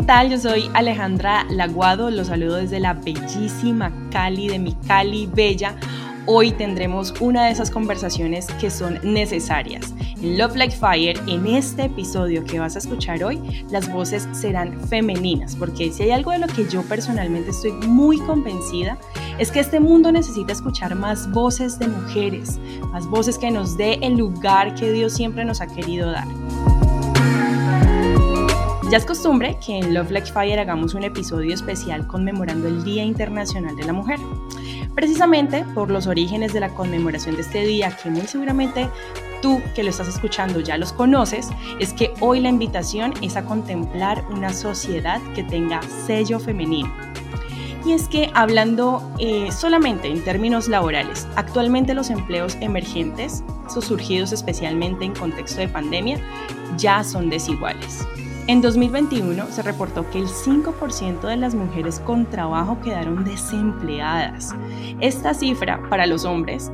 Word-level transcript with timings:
¿qué 0.00 0.06
tal? 0.06 0.30
Yo 0.30 0.38
soy 0.38 0.70
Alejandra 0.72 1.44
Laguado, 1.50 2.10
los 2.10 2.28
saludo 2.28 2.56
desde 2.56 2.80
la 2.80 2.94
bellísima 2.94 3.92
Cali, 4.10 4.48
de 4.48 4.58
mi 4.58 4.72
Cali 4.86 5.26
Bella. 5.26 5.76
Hoy 6.24 6.52
tendremos 6.52 7.12
una 7.20 7.44
de 7.44 7.50
esas 7.50 7.70
conversaciones 7.70 8.46
que 8.60 8.70
son 8.70 8.98
necesarias. 9.02 9.94
En 10.22 10.38
Love 10.38 10.56
Like 10.56 10.74
Fire, 10.74 11.20
en 11.26 11.46
este 11.46 11.84
episodio 11.84 12.44
que 12.44 12.58
vas 12.58 12.76
a 12.76 12.78
escuchar 12.78 13.22
hoy, 13.22 13.40
las 13.70 13.92
voces 13.92 14.26
serán 14.32 14.80
femeninas, 14.88 15.54
porque 15.54 15.92
si 15.92 16.04
hay 16.04 16.12
algo 16.12 16.30
de 16.30 16.38
lo 16.38 16.46
que 16.46 16.66
yo 16.66 16.82
personalmente 16.82 17.50
estoy 17.50 17.72
muy 17.72 18.18
convencida, 18.20 18.96
es 19.38 19.50
que 19.50 19.60
este 19.60 19.80
mundo 19.80 20.10
necesita 20.12 20.52
escuchar 20.52 20.94
más 20.94 21.30
voces 21.30 21.78
de 21.78 21.88
mujeres, 21.88 22.58
más 22.90 23.06
voces 23.06 23.36
que 23.36 23.50
nos 23.50 23.76
dé 23.76 23.98
el 24.00 24.16
lugar 24.16 24.74
que 24.74 24.92
Dios 24.92 25.12
siempre 25.12 25.44
nos 25.44 25.60
ha 25.60 25.66
querido 25.66 26.10
dar. 26.10 26.26
Ya 28.90 28.96
es 28.96 29.06
costumbre 29.06 29.56
que 29.64 29.78
en 29.78 29.94
Love 29.94 30.10
Like 30.10 30.32
Fire 30.32 30.58
hagamos 30.58 30.94
un 30.94 31.04
episodio 31.04 31.54
especial 31.54 32.08
conmemorando 32.08 32.66
el 32.66 32.82
Día 32.82 33.04
Internacional 33.04 33.76
de 33.76 33.84
la 33.84 33.92
Mujer. 33.92 34.18
Precisamente 34.96 35.64
por 35.76 35.92
los 35.92 36.08
orígenes 36.08 36.52
de 36.52 36.58
la 36.58 36.70
conmemoración 36.70 37.36
de 37.36 37.42
este 37.42 37.64
día, 37.64 37.96
que 37.96 38.10
muy 38.10 38.26
seguramente 38.26 38.88
tú 39.42 39.62
que 39.76 39.84
lo 39.84 39.90
estás 39.90 40.08
escuchando 40.08 40.58
ya 40.58 40.76
los 40.76 40.92
conoces, 40.92 41.50
es 41.78 41.92
que 41.92 42.12
hoy 42.18 42.40
la 42.40 42.48
invitación 42.48 43.14
es 43.22 43.36
a 43.36 43.44
contemplar 43.44 44.24
una 44.28 44.52
sociedad 44.52 45.20
que 45.36 45.44
tenga 45.44 45.80
sello 46.04 46.40
femenino. 46.40 46.92
Y 47.86 47.92
es 47.92 48.08
que 48.08 48.32
hablando 48.34 49.08
eh, 49.20 49.52
solamente 49.52 50.08
en 50.08 50.24
términos 50.24 50.66
laborales, 50.66 51.28
actualmente 51.36 51.94
los 51.94 52.10
empleos 52.10 52.56
emergentes, 52.60 53.44
esos 53.68 53.84
surgidos 53.84 54.32
especialmente 54.32 55.04
en 55.04 55.14
contexto 55.14 55.60
de 55.60 55.68
pandemia, 55.68 56.18
ya 56.76 57.04
son 57.04 57.30
desiguales. 57.30 58.04
En 58.50 58.60
2021 58.62 59.46
se 59.52 59.62
reportó 59.62 60.10
que 60.10 60.18
el 60.18 60.26
5% 60.26 61.20
de 61.20 61.36
las 61.36 61.54
mujeres 61.54 62.00
con 62.00 62.26
trabajo 62.26 62.80
quedaron 62.80 63.22
desempleadas. 63.22 64.56
Esta 64.98 65.34
cifra 65.34 65.80
para 65.88 66.04
los 66.04 66.24
hombres 66.24 66.72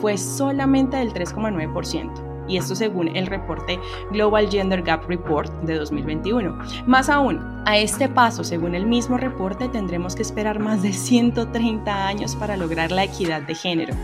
fue 0.00 0.18
solamente 0.18 0.98
del 0.98 1.12
3,9% 1.12 2.25
y 2.48 2.56
esto 2.56 2.74
según 2.74 3.14
el 3.16 3.26
reporte 3.26 3.78
Global 4.10 4.48
Gender 4.50 4.82
Gap 4.82 5.08
Report 5.08 5.52
de 5.62 5.76
2021. 5.76 6.58
Más 6.86 7.08
aún, 7.08 7.40
a 7.66 7.78
este 7.78 8.08
paso, 8.08 8.44
según 8.44 8.74
el 8.74 8.86
mismo 8.86 9.16
reporte, 9.16 9.68
tendremos 9.68 10.14
que 10.14 10.22
esperar 10.22 10.58
más 10.58 10.82
de 10.82 10.92
130 10.92 12.06
años 12.06 12.36
para 12.36 12.56
lograr 12.56 12.90
la 12.90 13.04
equidad 13.04 13.42
de 13.42 13.54
género. 13.54 13.94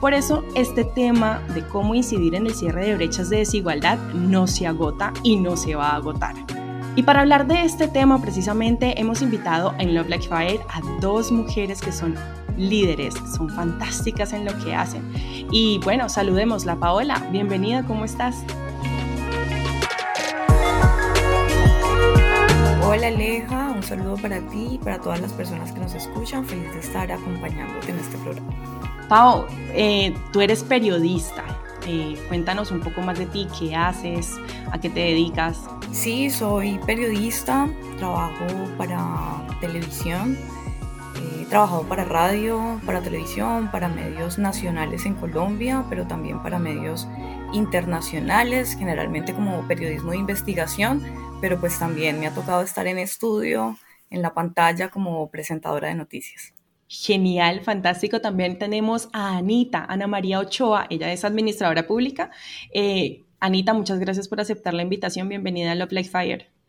Por 0.00 0.14
eso, 0.14 0.44
este 0.54 0.84
tema 0.84 1.42
de 1.54 1.66
cómo 1.66 1.94
incidir 1.94 2.34
en 2.34 2.46
el 2.46 2.54
cierre 2.54 2.86
de 2.86 2.96
brechas 2.96 3.28
de 3.28 3.38
desigualdad 3.38 3.98
no 4.14 4.46
se 4.46 4.66
agota 4.66 5.12
y 5.22 5.36
no 5.36 5.56
se 5.56 5.74
va 5.74 5.90
a 5.90 5.96
agotar. 5.96 6.34
Y 6.96 7.02
para 7.02 7.20
hablar 7.20 7.46
de 7.46 7.62
este 7.64 7.86
tema 7.86 8.20
precisamente 8.20 9.00
hemos 9.00 9.22
invitado 9.22 9.74
en 9.78 9.94
Love 9.94 10.08
Like 10.08 10.28
Fire 10.28 10.60
a 10.68 10.80
dos 11.00 11.30
mujeres 11.30 11.80
que 11.80 11.92
son 11.92 12.16
líderes, 12.56 13.14
son 13.36 13.48
fantásticas 13.50 14.32
en 14.32 14.44
lo 14.44 14.56
que 14.64 14.74
hacen. 14.74 15.02
Y 15.50 15.78
bueno, 15.84 16.08
saludemosla 16.08 16.76
Paola, 16.76 17.26
bienvenida, 17.30 17.84
¿cómo 17.86 18.04
estás? 18.04 18.44
Hola 22.82 23.06
Aleja, 23.06 23.70
un 23.70 23.82
saludo 23.84 24.16
para 24.16 24.40
ti 24.48 24.68
y 24.72 24.78
para 24.78 25.00
todas 25.00 25.20
las 25.20 25.32
personas 25.32 25.70
que 25.70 25.78
nos 25.78 25.94
escuchan. 25.94 26.44
Feliz 26.44 26.72
de 26.74 26.80
estar 26.80 27.12
acompañándote 27.12 27.92
en 27.92 27.98
este 27.98 28.18
programa. 28.18 28.52
Pau, 29.08 29.46
eh, 29.72 30.12
tú 30.32 30.40
eres 30.40 30.64
periodista. 30.64 31.44
Eh, 31.86 32.20
cuéntanos 32.28 32.70
un 32.70 32.80
poco 32.80 33.00
más 33.00 33.18
de 33.18 33.26
ti, 33.26 33.46
qué 33.58 33.74
haces, 33.74 34.38
a 34.72 34.80
qué 34.80 34.90
te 34.90 35.00
dedicas. 35.00 35.60
Sí, 35.92 36.30
soy 36.30 36.78
periodista, 36.86 37.68
trabajo 37.98 38.46
para 38.76 39.46
televisión, 39.60 40.36
he 41.20 41.44
trabajado 41.46 41.82
para 41.82 42.04
radio, 42.04 42.80
para 42.86 43.00
televisión, 43.00 43.70
para 43.70 43.88
medios 43.88 44.38
nacionales 44.38 45.06
en 45.06 45.14
Colombia, 45.14 45.84
pero 45.88 46.06
también 46.06 46.42
para 46.42 46.58
medios 46.58 47.06
internacionales, 47.52 48.76
generalmente 48.78 49.34
como 49.34 49.66
periodismo 49.68 50.12
de 50.12 50.18
investigación, 50.18 51.02
pero 51.40 51.60
pues 51.60 51.78
también 51.78 52.18
me 52.18 52.26
ha 52.26 52.34
tocado 52.34 52.62
estar 52.62 52.86
en 52.86 52.98
estudio, 52.98 53.76
en 54.10 54.22
la 54.22 54.34
pantalla 54.34 54.88
como 54.88 55.30
presentadora 55.30 55.88
de 55.88 55.94
noticias. 55.94 56.54
Genial, 56.88 57.60
fantástico. 57.60 58.20
También 58.20 58.58
tenemos 58.58 59.08
a 59.12 59.36
Anita, 59.36 59.84
Ana 59.88 60.08
María 60.08 60.40
Ochoa, 60.40 60.86
ella 60.90 61.12
es 61.12 61.24
administradora 61.24 61.86
pública. 61.86 62.30
Eh, 62.74 63.22
Anita, 63.38 63.74
muchas 63.74 64.00
gracias 64.00 64.26
por 64.26 64.40
aceptar 64.40 64.74
la 64.74 64.82
invitación. 64.82 65.28
Bienvenida 65.28 65.72
a 65.72 65.74
Love 65.76 65.92
Like 65.92 66.10
Fire. 66.10 66.59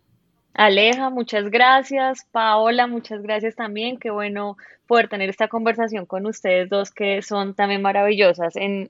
Aleja, 0.54 1.10
muchas 1.10 1.50
gracias. 1.50 2.26
Paola, 2.32 2.86
muchas 2.86 3.22
gracias 3.22 3.56
también. 3.56 3.98
Qué 3.98 4.10
bueno 4.10 4.58
poder 4.86 5.08
tener 5.08 5.30
esta 5.30 5.48
conversación 5.48 6.06
con 6.06 6.26
ustedes 6.26 6.70
dos 6.70 6.92
que 6.92 7.22
son 7.22 7.56
también 7.56 7.82
maravillosas 7.82 8.56
en, 8.58 8.90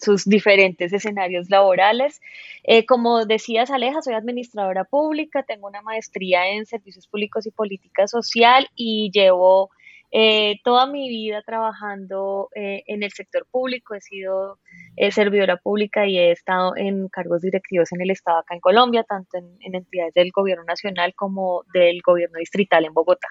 sus 0.00 0.24
diferentes 0.24 0.92
escenarios 0.92 1.48
laborales. 1.48 2.20
Eh, 2.64 2.84
como 2.84 3.24
decías, 3.24 3.70
Aleja, 3.70 4.02
soy 4.02 4.14
administradora 4.14 4.82
pública, 4.82 5.44
tengo 5.44 5.68
una 5.68 5.82
maestría 5.82 6.48
en 6.48 6.66
servicios 6.66 7.06
públicos 7.06 7.46
y 7.46 7.52
política 7.52 8.08
social 8.08 8.68
y 8.74 9.10
llevo 9.12 9.70
eh, 10.10 10.56
toda 10.64 10.86
mi 10.86 11.08
vida 11.08 11.42
trabajando 11.42 12.48
eh, 12.54 12.82
en 12.86 13.02
el 13.02 13.10
sector 13.12 13.46
público, 13.50 13.94
he 13.94 14.00
sido 14.00 14.58
eh, 14.96 15.10
servidora 15.10 15.56
pública 15.56 16.06
y 16.06 16.18
he 16.18 16.30
estado 16.32 16.76
en 16.76 17.08
cargos 17.08 17.42
directivos 17.42 17.92
en 17.92 18.00
el 18.00 18.10
Estado 18.10 18.38
acá 18.38 18.54
en 18.54 18.60
Colombia, 18.60 19.04
tanto 19.04 19.38
en 19.38 19.74
entidades 19.74 20.14
del 20.14 20.30
gobierno 20.30 20.64
nacional 20.64 21.14
como 21.14 21.64
del 21.72 22.00
gobierno 22.02 22.38
distrital 22.38 22.84
en 22.84 22.94
Bogotá. 22.94 23.28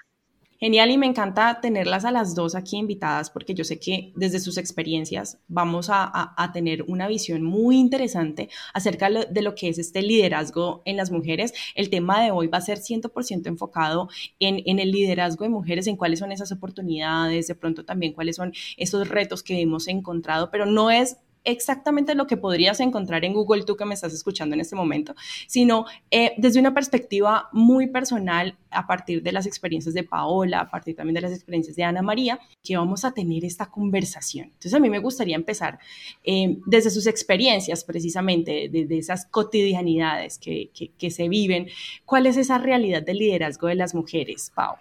Genial 0.58 0.90
y 0.90 0.96
me 0.96 1.06
encanta 1.06 1.60
tenerlas 1.60 2.06
a 2.06 2.10
las 2.10 2.34
dos 2.34 2.54
aquí 2.54 2.76
invitadas 2.76 3.30
porque 3.30 3.54
yo 3.54 3.62
sé 3.62 3.78
que 3.78 4.12
desde 4.16 4.40
sus 4.40 4.56
experiencias 4.56 5.38
vamos 5.48 5.88
a, 5.90 6.06
tener 6.52 6.82
una 6.82 7.08
visión 7.08 7.42
muy 7.42 7.76
interesante 7.76 8.48
acerca 8.72 9.10
de 9.10 9.42
lo 9.42 9.54
que 9.54 9.68
es 9.68 9.78
este 9.78 10.00
liderazgo 10.00 10.82
en 10.84 10.96
las 10.96 11.10
mujeres. 11.10 11.52
El 11.74 11.90
tema 11.90 12.22
de 12.22 12.30
hoy 12.30 12.46
va 12.46 12.58
a 12.58 12.62
ser 12.62 12.78
100% 12.78 13.46
enfocado 13.46 14.08
en, 14.38 14.62
en 14.64 14.78
el 14.78 14.92
liderazgo 14.92 15.44
de 15.44 15.50
mujeres, 15.50 15.86
en 15.86 15.96
cuáles 15.96 16.20
son 16.20 16.32
esas 16.32 16.52
oportunidades, 16.52 17.48
de 17.48 17.54
pronto 17.54 17.84
también 17.84 18.12
cuáles 18.12 18.36
son 18.36 18.52
esos 18.76 19.08
retos 19.08 19.42
que 19.42 19.60
hemos 19.60 19.88
encontrado, 19.88 20.50
pero 20.50 20.64
no 20.64 20.90
es 20.90 21.18
exactamente 21.46 22.14
lo 22.14 22.26
que 22.26 22.36
podrías 22.36 22.80
encontrar 22.80 23.24
en 23.24 23.32
Google, 23.32 23.64
tú 23.64 23.76
que 23.76 23.84
me 23.84 23.94
estás 23.94 24.12
escuchando 24.12 24.54
en 24.54 24.60
este 24.60 24.76
momento, 24.76 25.14
sino 25.46 25.86
eh, 26.10 26.32
desde 26.36 26.60
una 26.60 26.74
perspectiva 26.74 27.48
muy 27.52 27.86
personal 27.86 28.58
a 28.70 28.86
partir 28.86 29.22
de 29.22 29.32
las 29.32 29.46
experiencias 29.46 29.94
de 29.94 30.02
Paola, 30.02 30.60
a 30.60 30.70
partir 30.70 30.94
también 30.94 31.14
de 31.14 31.22
las 31.22 31.32
experiencias 31.32 31.76
de 31.76 31.84
Ana 31.84 32.02
María, 32.02 32.38
que 32.62 32.76
vamos 32.76 33.04
a 33.04 33.12
tener 33.12 33.44
esta 33.44 33.66
conversación. 33.66 34.46
Entonces 34.46 34.74
a 34.74 34.80
mí 34.80 34.90
me 34.90 34.98
gustaría 34.98 35.36
empezar 35.36 35.78
eh, 36.24 36.58
desde 36.66 36.90
sus 36.90 37.06
experiencias 37.06 37.84
precisamente, 37.84 38.68
desde 38.70 38.98
esas 38.98 39.26
cotidianidades 39.26 40.38
que, 40.38 40.70
que 40.98 41.10
se 41.10 41.28
viven. 41.28 41.68
¿Cuál 42.04 42.26
es 42.26 42.36
esa 42.36 42.58
realidad 42.58 43.02
del 43.02 43.18
liderazgo 43.18 43.68
de 43.68 43.76
las 43.76 43.94
mujeres, 43.94 44.52
Pau? 44.54 44.76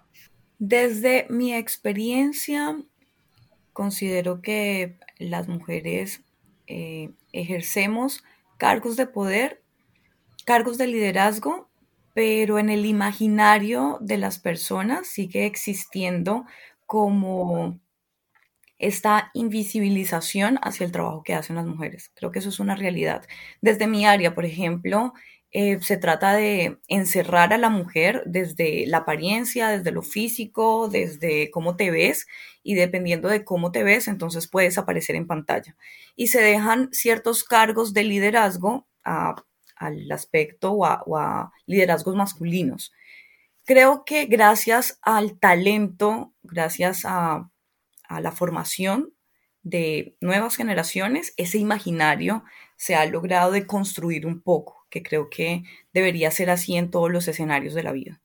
Desde 0.58 1.28
mi 1.30 1.54
experiencia, 1.54 2.81
considero 3.74 4.42
que 4.42 4.98
las 5.20 5.48
mujeres 5.48 6.25
eh, 6.68 7.12
ejercemos 7.31 8.24
cargos 8.58 8.98
de 8.98 9.08
poder, 9.08 9.64
cargos 10.46 10.78
de 10.78 10.88
liderazgo, 10.88 11.70
pero 12.14 12.59
en 12.59 12.70
el 12.70 12.86
imaginario 12.86 13.98
de 14.02 14.18
las 14.18 14.39
personas 14.39 15.07
sigue 15.07 15.45
existiendo 15.45 16.45
como 16.86 17.80
esta 18.78 19.31
invisibilización 19.34 20.60
hacia 20.62 20.86
el 20.86 20.92
trabajo 20.92 21.24
que 21.24 21.34
hacen 21.34 21.56
las 21.56 21.66
mujeres. 21.66 22.12
Creo 22.16 22.31
que 22.31 22.39
eso 22.39 22.50
es 22.50 22.60
una 22.60 22.75
realidad. 22.75 23.25
Desde 23.62 23.88
mi 23.88 24.06
área, 24.06 24.36
por 24.36 24.45
ejemplo, 24.45 25.13
eh, 25.57 25.80
se 25.81 25.96
trata 25.96 26.34
de 26.36 26.80
encerrar 26.90 27.54
a 27.54 27.57
la 27.57 27.69
mujer 27.69 28.24
desde 28.25 28.86
la 28.88 28.98
apariencia, 28.98 29.69
desde 29.69 29.94
lo 29.94 30.02
físico, 30.02 30.90
desde 30.90 31.50
cómo 31.50 31.78
te 31.78 31.92
ves 31.92 32.28
y 32.62 32.75
dependiendo 32.75 33.30
de 33.30 33.46
cómo 33.46 33.72
te 33.72 33.81
ves, 33.81 34.10
entonces 34.10 34.50
puedes 34.50 34.78
aparecer 34.78 35.16
en 35.16 35.28
pantalla. 35.28 35.78
Y 36.18 36.28
se 36.28 36.42
dejan 36.42 36.90
ciertos 36.92 37.46
cargos 37.46 37.94
de 37.94 38.04
liderazgo 38.04 38.86
al 39.06 40.12
aspecto 40.12 40.74
o 40.74 41.16
a, 41.16 41.54
liderazgos 41.68 42.18
masculinos. 42.18 42.92
Creo 43.63 44.04
que 44.04 44.25
gracias 44.25 45.00
al 45.01 45.40
talento, 45.40 46.34
gracias 46.44 47.06
a, 47.06 47.50
a 48.10 48.19
la 48.19 48.34
formación 48.34 49.13
de 49.63 50.18
nuevas 50.19 50.58
generaciones, 50.58 51.34
ese 51.38 51.60
imaginario 51.60 52.44
se 52.75 52.96
ha 52.96 53.06
logrado 53.06 53.54
de 53.54 53.66
construir 53.66 54.28
un 54.28 54.42
poco 54.42 54.75
que 54.90 55.04
creo 55.04 55.30
que 55.30 55.64
debería 55.94 56.32
ser 56.32 56.50
así 56.50 56.76
en 56.76 56.92
todos 56.92 57.12
los 57.12 57.28
escenarios 57.28 57.74
de 57.74 57.84
la 57.84 57.92
vida. 57.92 58.22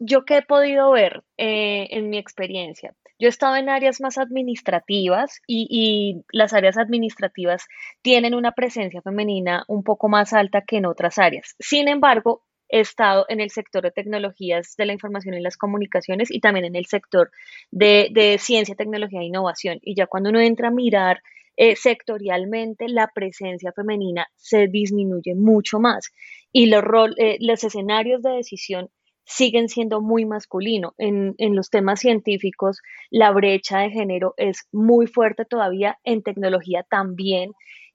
Yo 0.00 0.24
que 0.24 0.38
he 0.38 0.42
podido 0.42 0.90
ver 0.92 1.24
eh, 1.36 1.88
en 1.90 2.08
mi 2.08 2.18
experiencia, 2.18 2.94
yo 3.18 3.26
he 3.26 3.30
estado 3.30 3.56
en 3.56 3.68
áreas 3.68 4.00
más 4.00 4.16
administrativas 4.16 5.40
y, 5.48 5.66
y, 5.68 6.24
las 6.30 6.52
áreas 6.52 6.78
administrativas 6.78 7.66
tienen 8.00 8.34
una 8.34 8.52
presencia 8.52 9.02
femenina 9.02 9.64
un 9.66 9.82
poco 9.82 10.08
más 10.08 10.32
alta 10.32 10.62
que 10.62 10.76
en 10.76 10.86
otras 10.86 11.18
áreas. 11.18 11.56
Sin 11.58 11.88
embargo, 11.88 12.44
he 12.68 12.80
estado 12.80 13.24
en 13.28 13.40
el 13.40 13.50
sector 13.50 13.82
de 13.82 13.90
tecnologías 13.90 14.74
de 14.76 14.86
la 14.86 14.92
información 14.92 15.34
y 15.34 15.40
las 15.40 15.56
comunicaciones 15.56 16.30
y 16.30 16.40
también 16.40 16.66
en 16.66 16.76
el 16.76 16.86
sector 16.86 17.30
de, 17.70 18.36
ciencia, 18.38 18.74
tecnología 18.74 19.20
e 19.20 19.24
innovación. 19.24 19.78
Y 19.82 19.94
ya 19.94 20.06
cuando 20.06 20.30
uno 20.30 20.40
entra 20.40 20.68
a 20.68 20.72
mirar 20.72 21.22
eh, 21.60 21.74
sectorialmente, 21.74 22.88
la 22.88 23.10
presencia 23.12 23.72
femenina 23.72 24.28
se 24.36 24.68
disminuye 24.68 25.34
mucho 25.34 25.80
más 25.80 26.12
y 26.52 26.66
los, 26.66 26.84
eh, 27.16 27.36
los 27.40 27.64
escenarios 27.64 28.22
de 28.22 28.30
decisión 28.30 28.90
siguen 29.24 29.68
siendo 29.68 30.00
muy 30.00 30.24
masculinos. 30.24 30.92
En, 30.98 31.34
los 31.56 31.68
temas 31.68 31.98
científicos, 31.98 32.80
la 33.10 33.32
brecha 33.32 33.80
de 33.80 33.90
género 33.90 34.34
es 34.36 34.68
muy 34.70 35.08
fuerte 35.08 35.44
todavía, 35.44 35.98
en 36.04 36.22
tecnología 36.22 36.86
también. 36.88 37.50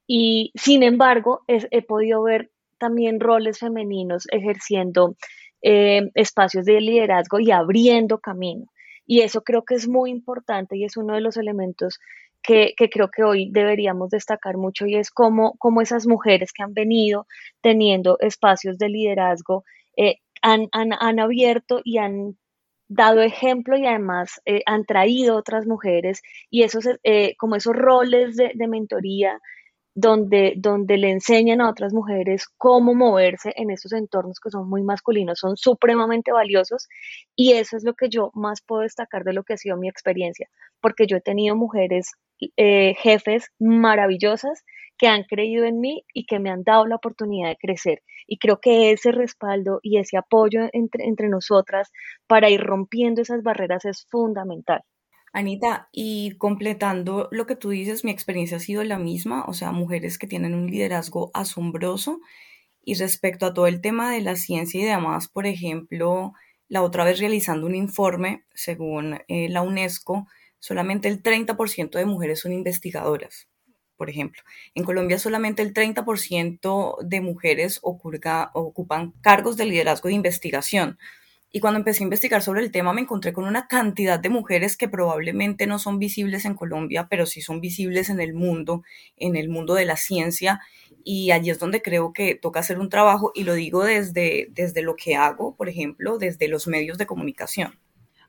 Y 0.05 0.51
sin 0.55 0.83
embargo, 0.83 1.45
he 1.47 1.81
podido 1.83 2.21
ver 2.21 2.51
también 2.77 3.21
roles 3.21 3.59
femeninos 3.59 4.27
ejerciendo 4.29 5.15
eh, 5.61 6.11
espacios 6.15 6.65
de 6.65 6.81
liderazgo 6.81 7.39
y 7.39 7.51
abriendo 7.51 8.19
camino. 8.19 8.65
Y 9.05 9.21
eso 9.21 9.41
creo 9.41 9.63
que 9.63 9.75
es 9.75 9.87
muy 9.87 10.11
importante 10.11 10.75
y 10.75 10.83
es 10.83 10.97
uno 10.97 11.13
de 11.15 11.21
los 11.21 11.37
elementos 11.37 11.99
que, 12.43 12.75
creo 12.91 13.09
que 13.09 13.23
hoy 13.23 13.49
deberíamos 13.51 14.09
destacar 14.09 14.57
mucho 14.57 14.85
y 14.85 14.95
es 14.95 15.09
cómo, 15.09 15.57
esas 15.81 16.05
mujeres 16.05 16.51
que 16.53 16.63
han 16.63 16.73
venido 16.73 17.25
teniendo 17.61 18.17
espacios 18.19 18.77
de 18.77 18.89
liderazgo 18.89 19.63
eh, 19.97 20.17
han, 20.41 20.69
abierto 21.19 21.79
y 21.83 21.97
han 21.97 22.37
dado 22.89 23.21
ejemplo 23.21 23.77
y 23.77 23.85
además 23.85 24.41
eh, 24.45 24.61
han 24.65 24.85
traído 24.85 25.37
otras 25.37 25.65
mujeres 25.65 26.21
y 26.49 26.63
esos, 26.63 26.85
eh, 27.03 27.35
como 27.37 27.55
esos 27.55 27.75
roles 27.75 28.35
de, 28.35 28.67
mentoría 28.67 29.39
donde, 29.95 30.53
donde 30.57 30.97
le 30.97 31.11
enseñan 31.11 31.61
a 31.61 31.69
otras 31.69 31.93
mujeres 31.93 32.45
cómo 32.57 32.93
moverse 32.93 33.53
en 33.55 33.69
estos 33.71 33.93
entornos 33.93 34.39
que 34.39 34.49
son 34.49 34.67
muy 34.67 34.83
masculinos, 34.83 35.39
son 35.39 35.55
supremamente 35.55 36.33
valiosos 36.33 36.89
y 37.35 37.53
eso 37.53 37.77
es 37.77 37.83
lo 37.85 37.93
que 37.93 38.09
yo 38.09 38.31
más 38.33 38.61
puedo 38.61 38.81
destacar 38.81 39.23
de 39.23 39.33
lo 39.33 39.43
que 39.43 39.53
ha 39.53 39.57
sido 39.57 39.77
mi 39.77 39.87
experiencia, 39.87 40.49
porque 40.81 41.07
yo 41.07 41.17
he 41.17 41.21
tenido 41.21 41.55
mujeres 41.55 42.11
eh, 42.57 42.95
jefes 42.99 43.51
maravillosas 43.59 44.63
que 44.97 45.07
han 45.07 45.23
creído 45.23 45.65
en 45.65 45.79
mí 45.79 46.03
y 46.13 46.25
que 46.25 46.39
me 46.39 46.49
han 46.49 46.63
dado 46.63 46.85
la 46.85 46.95
oportunidad 46.95 47.49
de 47.49 47.57
crecer. 47.57 48.01
Y 48.27 48.37
creo 48.37 48.59
que 48.59 48.91
ese 48.91 49.11
respaldo 49.11 49.79
y 49.81 49.97
ese 49.97 50.17
apoyo 50.17 50.61
entre, 50.71 51.05
entre 51.05 51.29
nosotras 51.29 51.91
para 52.27 52.49
ir 52.49 52.61
rompiendo 52.61 53.21
esas 53.21 53.43
barreras 53.43 53.85
es 53.85 54.05
fundamental. 54.09 54.81
Anita, 55.33 55.89
y 55.91 56.37
completando 56.37 57.27
lo 57.31 57.47
que 57.47 57.55
tú 57.55 57.71
dices, 57.71 58.03
mi 58.03 58.11
experiencia 58.11 58.57
ha 58.57 58.59
sido 58.59 58.83
la 58.83 58.99
misma, 58.99 59.45
o 59.47 59.53
sea, 59.53 59.71
mujeres 59.71 60.19
que 60.19 60.27
tienen 60.27 60.53
un 60.53 60.67
liderazgo 60.67 61.31
asombroso. 61.33 62.21
Y 62.85 62.93
respecto 62.95 63.47
a 63.47 63.53
todo 63.53 63.65
el 63.65 63.81
tema 63.81 64.11
de 64.11 64.21
la 64.21 64.35
ciencia 64.35 64.79
y 64.79 64.85
demás, 64.85 65.27
por 65.29 65.47
ejemplo, 65.47 66.33
la 66.67 66.83
otra 66.83 67.03
vez 67.03 67.19
realizando 67.19 67.65
un 67.65 67.75
informe, 67.75 68.43
según 68.53 69.19
eh, 69.27 69.49
la 69.49 69.63
UNESCO, 69.63 70.27
solamente 70.63 71.09
el 71.09 71.21
30% 71.21 71.97
de 71.97 72.05
mujeres 72.05 72.39
son 72.39 72.53
investigadoras, 72.53 73.49
por 73.97 74.09
ejemplo. 74.09 74.41
En 74.73 74.85
Colombia 74.85 75.19
solamente 75.19 75.61
el 75.61 75.73
30% 75.73 77.03
de 77.03 77.19
mujeres 77.19 77.81
ocupan 77.83 79.11
cargos 79.19 79.57
de 79.57 79.65
liderazgo 79.65 80.07
de 80.07 80.15
investigación. 80.15 80.97
Y 81.51 81.59
cuando 81.59 81.79
empecé 81.79 82.01
a 82.01 82.05
investigar 82.05 82.41
sobre 82.41 82.61
el 82.61 82.71
tema 82.71 82.93
me 82.93 83.01
encontré 83.01 83.33
con 83.33 83.43
una 83.43 83.67
cantidad 83.67 84.17
de 84.17 84.29
mujeres 84.29 84.77
que 84.77 84.87
probablemente 84.87 85.67
no 85.67 85.79
son 85.79 85.99
visibles 85.99 86.45
en 86.45 86.55
Colombia, 86.55 87.07
pero 87.09 87.25
sí 87.25 87.41
son 87.41 87.59
visibles 87.59 88.09
en 88.09 88.21
el 88.21 88.33
mundo, 88.33 88.83
en 89.17 89.35
el 89.35 89.49
mundo 89.49 89.73
de 89.73 89.83
la 89.83 89.97
ciencia. 89.97 90.61
Y 91.03 91.31
allí 91.31 91.49
es 91.49 91.59
donde 91.59 91.81
creo 91.81 92.13
que 92.13 92.35
toca 92.35 92.61
hacer 92.61 92.79
un 92.79 92.87
trabajo 92.87 93.33
y 93.35 93.43
lo 93.43 93.53
digo 93.53 93.83
desde, 93.83 94.47
desde 94.51 94.81
lo 94.81 94.95
que 94.95 95.17
hago, 95.17 95.57
por 95.57 95.67
ejemplo, 95.67 96.19
desde 96.19 96.47
los 96.47 96.67
medios 96.67 96.97
de 96.97 97.05
comunicación. 97.05 97.77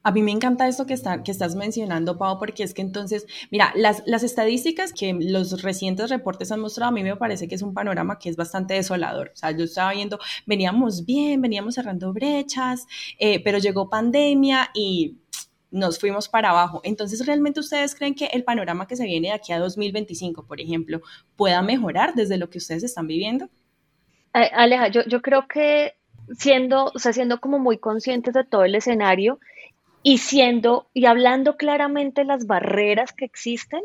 A 0.05 0.12
mí 0.12 0.23
me 0.23 0.33
encanta 0.33 0.69
esto 0.69 0.85
que, 0.87 0.93
está, 0.93 1.23
que 1.23 1.31
estás 1.31 1.56
mencionando, 1.56 2.19
Pau, 2.19 2.39
porque 2.39 2.62
es 2.62 2.75
que 2.75 2.83
entonces, 2.83 3.27
mira, 3.51 3.73
las, 3.75 4.03
las 4.05 4.23
estadísticas 4.23 4.93
que 4.93 5.15
los 5.19 5.62
recientes 5.62 6.11
reportes 6.11 6.53
han 6.53 6.61
mostrado, 6.61 6.91
a 6.91 6.93
mí 6.93 7.03
me 7.03 7.17
parece 7.17 7.49
que 7.49 7.55
es 7.55 7.62
un 7.62 7.73
panorama 7.73 8.19
que 8.19 8.29
es 8.29 8.37
bastante 8.37 8.75
desolador. 8.75 9.31
O 9.33 9.37
sea, 9.37 9.51
yo 9.53 9.65
estaba 9.65 9.93
viendo, 9.93 10.19
veníamos 10.45 11.06
bien, 11.06 11.41
veníamos 11.41 11.75
cerrando 11.75 12.12
brechas, 12.12 12.87
eh, 13.19 13.43
pero 13.43 13.56
llegó 13.56 13.89
pandemia 13.89 14.71
y 14.75 15.17
nos 15.71 15.99
fuimos 15.99 16.29
para 16.29 16.50
abajo. 16.50 16.83
Entonces, 16.85 17.27
¿realmente 17.27 17.61
ustedes 17.61 17.95
creen 17.95 18.15
que 18.15 18.27
el 18.27 18.45
panorama 18.45 18.87
que 18.87 18.97
se 18.97 19.07
viene 19.07 19.29
de 19.29 19.35
aquí 19.35 19.53
a 19.53 19.59
2025, 19.59 20.47
por 20.47 20.61
ejemplo, 20.61 21.00
pueda 21.35 21.62
mejorar 21.62 22.15
desde 22.15 22.37
lo 22.37 22.50
que 22.50 22.59
ustedes 22.59 22.85
están 22.85 23.07
viviendo? 23.07 23.49
Aleja, 24.35 24.89
yo, 24.89 25.03
yo 25.07 25.23
creo 25.23 25.49
que 25.49 25.95
siendo, 26.37 26.93
o 26.95 26.99
sea, 26.99 27.12
siendo 27.12 27.41
como 27.41 27.59
muy 27.59 27.79
conscientes 27.79 28.35
de 28.35 28.45
todo 28.45 28.65
el 28.65 28.75
escenario, 28.75 29.39
y 30.05 30.19
siendo 30.19 30.91
y 30.93 31.06
hablando 31.06 31.56
claramente 31.56 32.25
las 32.25 32.47
barreras 32.47 33.12
que 33.12 33.25
existen 33.25 33.81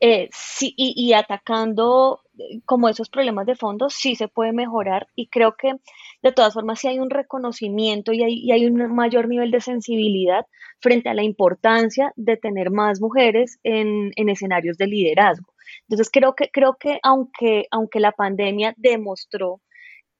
eh, 0.00 0.30
y, 0.60 1.12
atacando 1.12 2.22
eh, 2.38 2.60
como 2.64 2.88
esos 2.88 3.10
problemas 3.10 3.46
de 3.46 3.54
fondo, 3.54 3.90
sí 3.90 4.16
se 4.16 4.28
puede 4.28 4.52
mejorar 4.52 5.06
y 5.14 5.28
creo 5.28 5.54
que 5.56 5.74
de 6.22 6.32
todas 6.32 6.54
formas 6.54 6.80
sí 6.80 6.88
hay 6.88 6.98
un 6.98 7.10
reconocimiento 7.10 8.14
y 8.14 8.22
hay, 8.24 8.50
hay 8.50 8.66
un 8.66 8.94
mayor 8.94 9.28
nivel 9.28 9.50
de 9.50 9.60
sensibilidad 9.60 10.46
frente 10.80 11.10
a 11.10 11.14
la 11.14 11.22
importancia 11.22 12.12
de 12.16 12.38
tener 12.38 12.70
más 12.70 13.00
mujeres 13.00 13.60
en, 13.62 14.10
en 14.16 14.30
escenarios 14.30 14.78
de 14.78 14.86
liderazgo. 14.86 15.52
Entonces 15.82 16.08
creo 16.10 16.34
que, 16.34 16.48
creo 16.50 16.76
que 16.80 16.98
aunque, 17.02 17.66
aunque 17.70 18.00
la 18.00 18.12
pandemia 18.12 18.74
demostró 18.78 19.60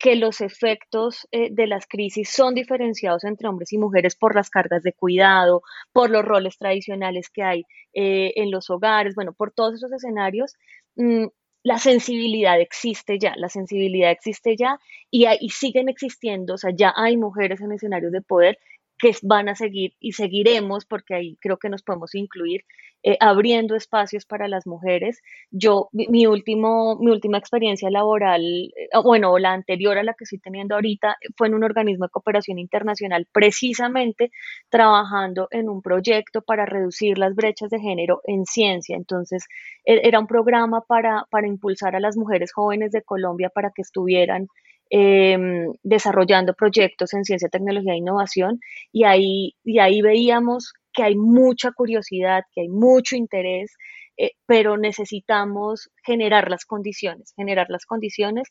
que 0.02 0.16
los 0.16 0.40
efectos 0.40 1.28
eh, 1.30 1.50
de 1.52 1.68
las 1.68 1.86
crisis 1.86 2.28
son 2.28 2.56
diferenciados 2.56 3.22
entre 3.22 3.46
hombres 3.46 3.72
y 3.72 3.78
mujeres 3.78 4.16
por 4.16 4.34
las 4.34 4.50
cargas 4.50 4.82
de 4.82 4.92
cuidado, 4.92 5.62
por 5.92 6.10
los 6.10 6.24
roles 6.24 6.58
tradicionales 6.58 7.30
que 7.30 7.44
hay 7.44 7.64
eh, 7.94 8.32
en 8.34 8.50
los 8.50 8.68
hogares, 8.68 9.14
bueno, 9.14 9.32
por 9.32 9.52
todos 9.52 9.76
esos 9.76 9.92
escenarios. 9.92 10.56
Mm, 10.96 11.26
la 11.62 11.78
sensibilidad 11.78 12.60
existe 12.60 13.20
ya, 13.20 13.34
la 13.36 13.48
sensibilidad 13.48 14.10
existe 14.10 14.56
ya 14.56 14.80
y, 15.08 15.26
y 15.40 15.50
siguen 15.50 15.88
existiendo, 15.88 16.54
o 16.54 16.58
sea, 16.58 16.72
ya 16.74 16.92
hay 16.96 17.16
mujeres 17.16 17.60
en 17.60 17.70
escenarios 17.70 18.10
de 18.10 18.22
poder 18.22 18.58
que 18.98 19.14
van 19.22 19.48
a 19.48 19.54
seguir 19.54 19.94
y 20.00 20.12
seguiremos, 20.12 20.84
porque 20.84 21.14
ahí 21.14 21.36
creo 21.40 21.58
que 21.58 21.68
nos 21.68 21.84
podemos 21.84 22.16
incluir, 22.16 22.64
eh, 23.02 23.16
abriendo 23.20 23.74
espacios 23.74 24.24
para 24.26 24.48
las 24.48 24.66
mujeres. 24.66 25.22
Yo, 25.50 25.88
mi, 25.92 26.26
último, 26.26 26.96
mi 27.00 27.10
última 27.10 27.38
experiencia 27.38 27.90
laboral, 27.90 28.42
eh, 28.42 28.88
bueno, 29.02 29.38
la 29.38 29.52
anterior 29.52 29.98
a 29.98 30.02
la 30.02 30.14
que 30.14 30.24
estoy 30.24 30.38
teniendo 30.38 30.74
ahorita, 30.74 31.16
fue 31.36 31.48
en 31.48 31.54
un 31.54 31.64
organismo 31.64 32.06
de 32.06 32.10
cooperación 32.10 32.58
internacional, 32.58 33.26
precisamente 33.32 34.30
trabajando 34.70 35.48
en 35.50 35.68
un 35.68 35.82
proyecto 35.82 36.42
para 36.42 36.66
reducir 36.66 37.18
las 37.18 37.34
brechas 37.34 37.70
de 37.70 37.80
género 37.80 38.20
en 38.24 38.44
ciencia. 38.46 38.96
Entonces, 38.96 39.46
e, 39.84 40.00
era 40.04 40.20
un 40.20 40.26
programa 40.26 40.82
para, 40.82 41.26
para 41.30 41.48
impulsar 41.48 41.96
a 41.96 42.00
las 42.00 42.16
mujeres 42.16 42.52
jóvenes 42.52 42.92
de 42.92 43.02
Colombia 43.02 43.50
para 43.50 43.70
que 43.70 43.82
estuvieran 43.82 44.48
Em, 44.94 45.72
desarrollando 45.82 46.52
proyectos 46.52 47.14
en 47.14 47.24
ciencia, 47.24 47.48
tecnología 47.48 47.94
e 47.94 47.96
innovación 47.96 48.60
y 48.92 49.04
ahí, 49.04 49.54
y 49.64 49.78
ahí 49.78 50.02
veíamos 50.02 50.74
que 50.92 51.02
hay 51.02 51.16
mucha 51.16 51.72
curiosidad, 51.72 52.44
que 52.54 52.62
hay 52.62 52.68
mucho 52.68 53.16
interés, 53.16 53.74
eh, 54.16 54.32
pero 54.46 54.76
necesitamos 54.76 55.90
generar 56.04 56.50
las 56.50 56.64
condiciones, 56.64 57.32
generar 57.36 57.66
las 57.70 57.86
condiciones 57.86 58.48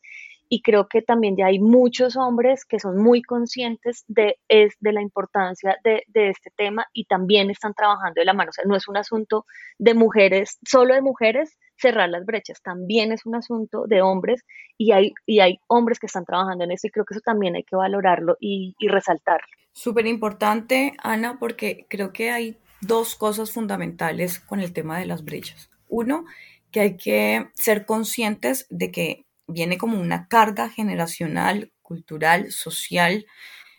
y 0.53 0.62
creo 0.62 0.89
que 0.89 1.01
también 1.01 1.38
ya 1.38 1.46
hay 1.46 1.60
muchos 1.60 2.17
hombres 2.17 2.65
que 2.65 2.77
son 2.77 3.01
muy 3.01 3.22
conscientes 3.22 4.03
de, 4.10 4.38
la 4.81 5.01
importancia 5.01 5.77
de, 5.81 6.03
este 6.13 6.51
tema 6.58 6.86
y 6.91 7.05
también 7.05 7.50
están 7.50 7.74
trabajando 7.74 8.20
de 8.20 8.25
la 8.25 8.34
mano. 8.34 8.50
O 8.50 8.51
sea, 8.51 8.65
no 8.67 8.75
es 8.75 8.86
un 8.89 8.98
asunto 8.98 9.46
de 9.79 9.93
mujeres, 9.93 10.60
solo 10.67 10.93
de 10.93 11.01
mujeres, 11.01 11.58
cerrar 11.77 12.10
las 12.10 12.25
brechas. 12.25 12.62
También 12.62 13.13
es 13.13 13.25
un 13.25 13.36
asunto 13.36 13.86
de 13.88 14.01
hombres 14.01 14.43
y 14.77 14.91
hay, 14.91 15.13
y 15.25 15.39
hay 15.39 15.58
hombres 15.67 16.00
que 16.00 16.08
están 16.08 16.25
trabajando 16.25 16.65
en 16.65 16.72
eso 16.72 16.88
y 16.88 16.91
creo 16.91 17.05
que 17.05 17.13
eso 17.13 17.22
también 17.24 17.55
hay 17.55 17.63
que 17.63 17.77
valorarlo 17.77 18.36
y, 18.41 18.75
y 18.77 18.89
resaltarlo. 18.89 19.48
Súper 19.72 20.05
importante, 20.05 20.98
Ana, 21.01 21.39
porque 21.39 21.86
creo 21.89 22.12
que 22.12 22.29
hay 22.29 22.58
dos 22.81 23.15
cosas 23.15 23.53
fundamentales 23.53 24.41
con 24.41 24.60
el 24.60 24.74
tema 24.74 25.00
de 25.00 25.05
las 25.05 25.24
brechas. 25.24 25.70
Uno, 25.88 26.25
que 26.72 26.81
hay 26.81 26.98
que 26.98 27.48
ser 27.53 27.86
conscientes 27.86 28.67
de 28.70 28.91
que 28.91 29.25
viene 29.51 29.77
como 29.77 30.00
una 30.00 30.27
carga 30.27 30.70
generacional, 30.70 31.72
cultural, 31.81 32.51
social, 32.51 33.25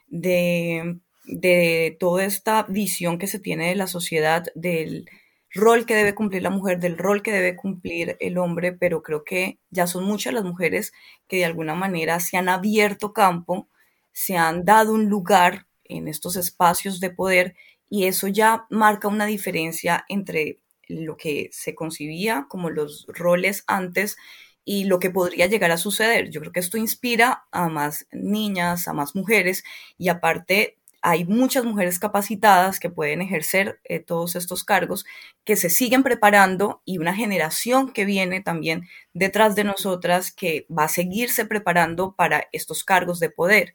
de, 0.06 1.00
de 1.24 1.96
toda 2.00 2.24
esta 2.24 2.64
visión 2.64 3.18
que 3.18 3.26
se 3.26 3.38
tiene 3.38 3.68
de 3.68 3.76
la 3.76 3.86
sociedad, 3.86 4.44
del 4.54 5.08
rol 5.54 5.84
que 5.86 5.94
debe 5.94 6.14
cumplir 6.14 6.42
la 6.42 6.50
mujer, 6.50 6.78
del 6.80 6.96
rol 6.98 7.22
que 7.22 7.32
debe 7.32 7.56
cumplir 7.56 8.16
el 8.20 8.38
hombre, 8.38 8.72
pero 8.72 9.02
creo 9.02 9.24
que 9.24 9.58
ya 9.70 9.86
son 9.86 10.04
muchas 10.04 10.32
las 10.34 10.44
mujeres 10.44 10.92
que 11.28 11.36
de 11.38 11.44
alguna 11.44 11.74
manera 11.74 12.20
se 12.20 12.36
han 12.36 12.48
abierto 12.48 13.12
campo, 13.12 13.68
se 14.12 14.36
han 14.36 14.64
dado 14.64 14.94
un 14.94 15.08
lugar 15.08 15.66
en 15.84 16.08
estos 16.08 16.36
espacios 16.36 17.00
de 17.00 17.10
poder 17.10 17.54
y 17.88 18.04
eso 18.06 18.28
ya 18.28 18.66
marca 18.70 19.08
una 19.08 19.26
diferencia 19.26 20.04
entre 20.08 20.60
lo 20.88 21.16
que 21.16 21.48
se 21.52 21.74
concibía 21.74 22.46
como 22.48 22.70
los 22.70 23.04
roles 23.08 23.64
antes 23.66 24.16
y 24.64 24.84
lo 24.84 24.98
que 24.98 25.10
podría 25.10 25.46
llegar 25.46 25.70
a 25.70 25.76
suceder. 25.76 26.30
Yo 26.30 26.40
creo 26.40 26.52
que 26.52 26.60
esto 26.60 26.78
inspira 26.78 27.44
a 27.50 27.68
más 27.68 28.06
niñas, 28.12 28.88
a 28.88 28.92
más 28.92 29.14
mujeres 29.14 29.64
y 29.98 30.08
aparte 30.08 30.76
hay 31.04 31.24
muchas 31.24 31.64
mujeres 31.64 31.98
capacitadas 31.98 32.78
que 32.78 32.88
pueden 32.88 33.22
ejercer 33.22 33.80
eh, 33.84 33.98
todos 33.98 34.36
estos 34.36 34.62
cargos, 34.62 35.04
que 35.44 35.56
se 35.56 35.68
siguen 35.68 36.04
preparando 36.04 36.80
y 36.84 36.98
una 36.98 37.12
generación 37.12 37.92
que 37.92 38.04
viene 38.04 38.40
también 38.40 38.88
detrás 39.12 39.56
de 39.56 39.64
nosotras 39.64 40.30
que 40.30 40.64
va 40.70 40.84
a 40.84 40.88
seguirse 40.88 41.44
preparando 41.44 42.14
para 42.14 42.48
estos 42.52 42.84
cargos 42.84 43.18
de 43.18 43.30
poder. 43.30 43.74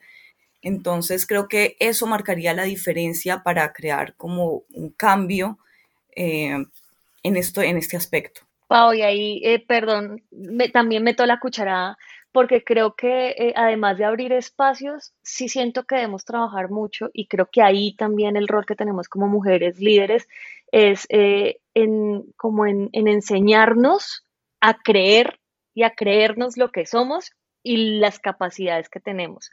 Entonces 0.61 1.27
creo 1.27 1.49
que 1.49 1.75
eso 1.79 2.07
marcaría 2.07 2.53
la 2.53 2.63
diferencia 2.63 3.43
para 3.43 3.73
crear 3.73 4.15
como 4.15 4.63
un 4.73 4.89
cambio 4.91 5.59
eh, 6.15 6.65
en, 7.23 7.37
esto, 7.37 7.61
en 7.61 7.77
este 7.77 7.97
aspecto. 7.97 8.46
Pau, 8.67 8.93
y 8.93 9.01
ahí, 9.01 9.41
eh, 9.43 9.65
perdón, 9.65 10.23
también 10.73 11.03
meto 11.03 11.25
la 11.25 11.39
cucharada 11.39 11.97
porque 12.37 12.63
creo 12.63 12.95
que 12.95 13.29
eh, 13.29 13.53
además 13.55 13.97
de 13.97 14.05
abrir 14.05 14.31
espacios, 14.31 15.11
sí 15.23 15.49
siento 15.49 15.85
que 15.85 15.95
debemos 15.95 16.23
trabajar 16.23 16.69
mucho 16.69 17.09
y 17.11 17.27
creo 17.27 17.49
que 17.51 17.63
ahí 17.63 17.95
también 17.95 18.37
el 18.37 18.47
rol 18.47 18.63
que 18.67 18.75
tenemos 18.75 19.09
como 19.09 19.27
mujeres 19.27 19.79
líderes 19.79 20.27
es 20.71 21.07
eh, 21.09 21.57
en, 21.73 22.31
como 22.35 22.67
en, 22.67 22.89
enseñarnos 22.93 24.23
a 24.61 24.75
creer 24.75 25.39
y 25.73 25.81
a 25.81 25.95
creernos 25.95 26.57
lo 26.57 26.71
que 26.71 26.85
somos 26.85 27.31
y 27.63 27.97
las 27.97 28.19
capacidades 28.19 28.87
que 28.87 28.99
tenemos. 28.99 29.49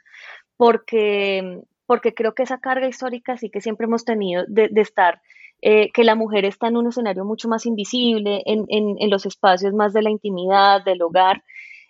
Porque, 0.55 1.61
porque 1.87 2.13
creo 2.13 2.35
que 2.35 2.43
esa 2.43 2.59
carga 2.59 2.87
histórica 2.87 3.35
sí 3.37 3.49
que 3.49 3.61
siempre 3.61 3.85
hemos 3.85 4.05
tenido 4.05 4.43
de, 4.47 4.69
estar 4.75 5.23
eh, 5.67 5.89
que 5.91 6.03
la 6.03 6.13
mujer 6.13 6.45
está 6.45 6.67
en 6.67 6.77
un 6.77 6.89
escenario 6.89 7.25
mucho 7.25 7.47
más 7.47 7.65
invisible, 7.65 8.43
en, 8.45 8.67
en, 8.69 9.09
los 9.09 9.25
espacios 9.25 9.73
más 9.73 9.93
de 9.93 10.03
la 10.03 10.11
intimidad, 10.11 10.85
del 10.85 11.01
hogar, 11.01 11.43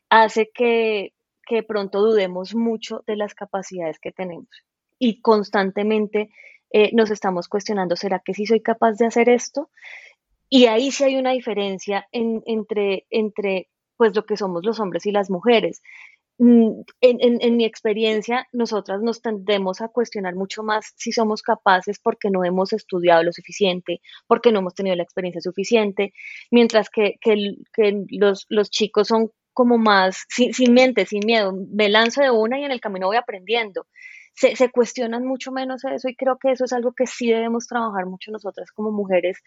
hace 0.09 0.49
que, 0.53 1.11
que 1.45 1.61
pronto 1.61 1.99
dudemos 1.99 2.55
mucho 2.55 3.03
de 3.05 3.17
las 3.17 3.35
capacidades 3.35 3.99
que 3.99 4.13
tenemos 4.13 4.47
y 4.97 5.19
constantemente 5.19 6.29
eh, 6.71 6.91
nos 6.93 7.11
estamos 7.11 7.49
cuestionando, 7.49 7.97
¿será 7.97 8.21
que 8.23 8.33
sí 8.33 8.45
soy 8.45 8.61
capaz 8.61 8.93
de 8.93 9.07
hacer 9.07 9.27
esto? 9.27 9.69
Y 10.47 10.67
ahí 10.67 10.89
sí 10.91 11.03
hay 11.03 11.17
una 11.17 11.31
diferencia 11.33 12.07
entre, 12.13 13.05
entre 13.09 13.67
pues 13.97 14.15
lo 14.15 14.25
que 14.25 14.37
somos 14.37 14.63
los 14.63 14.79
hombres 14.79 15.05
y 15.05 15.11
las 15.11 15.29
mujeres. 15.29 15.81
Mm, 16.37 16.81
en, 16.99 17.57
mi 17.57 17.63
experiencia, 17.63 18.45
nosotras 18.51 19.01
nos 19.01 19.21
tendemos 19.21 19.79
a 19.81 19.87
cuestionar 19.87 20.35
mucho 20.35 20.63
más 20.63 20.93
si 20.97 21.13
somos 21.13 21.41
capaces 21.41 21.97
porque 21.99 22.29
no 22.29 22.43
hemos 22.43 22.73
estudiado 22.73 23.23
lo 23.23 23.31
suficiente, 23.31 24.01
porque 24.27 24.51
no 24.51 24.59
hemos 24.59 24.75
tenido 24.75 24.97
la 24.97 25.03
experiencia 25.03 25.39
suficiente, 25.41 26.13
mientras 26.51 26.89
que, 26.89 27.17
los, 28.09 28.69
chicos 28.69 29.07
son 29.07 29.31
como 29.53 29.77
más, 29.77 30.25
sin, 30.29 30.73
mente, 30.73 31.05
sin 31.05 31.25
miedo, 31.25 31.53
me 31.71 31.87
lanzo 31.89 32.21
de 32.21 32.31
una 32.31 32.59
y 32.59 32.65
en 32.65 32.71
el 32.71 32.81
camino 32.81 33.07
voy 33.07 33.17
aprendiendo. 33.17 33.87
Se, 34.33 34.69
cuestionan 34.69 35.25
mucho 35.25 35.53
menos 35.53 35.85
eso 35.85 36.09
y 36.09 36.15
creo 36.17 36.37
que 36.37 36.51
eso 36.51 36.65
es 36.65 36.73
algo 36.73 36.93
que 36.93 37.07
sí 37.07 37.29
debemos 37.31 37.67
trabajar 37.67 38.05
mucho 38.05 38.31
nosotras 38.31 38.69
como 38.73 38.91
mujeres 38.91 39.37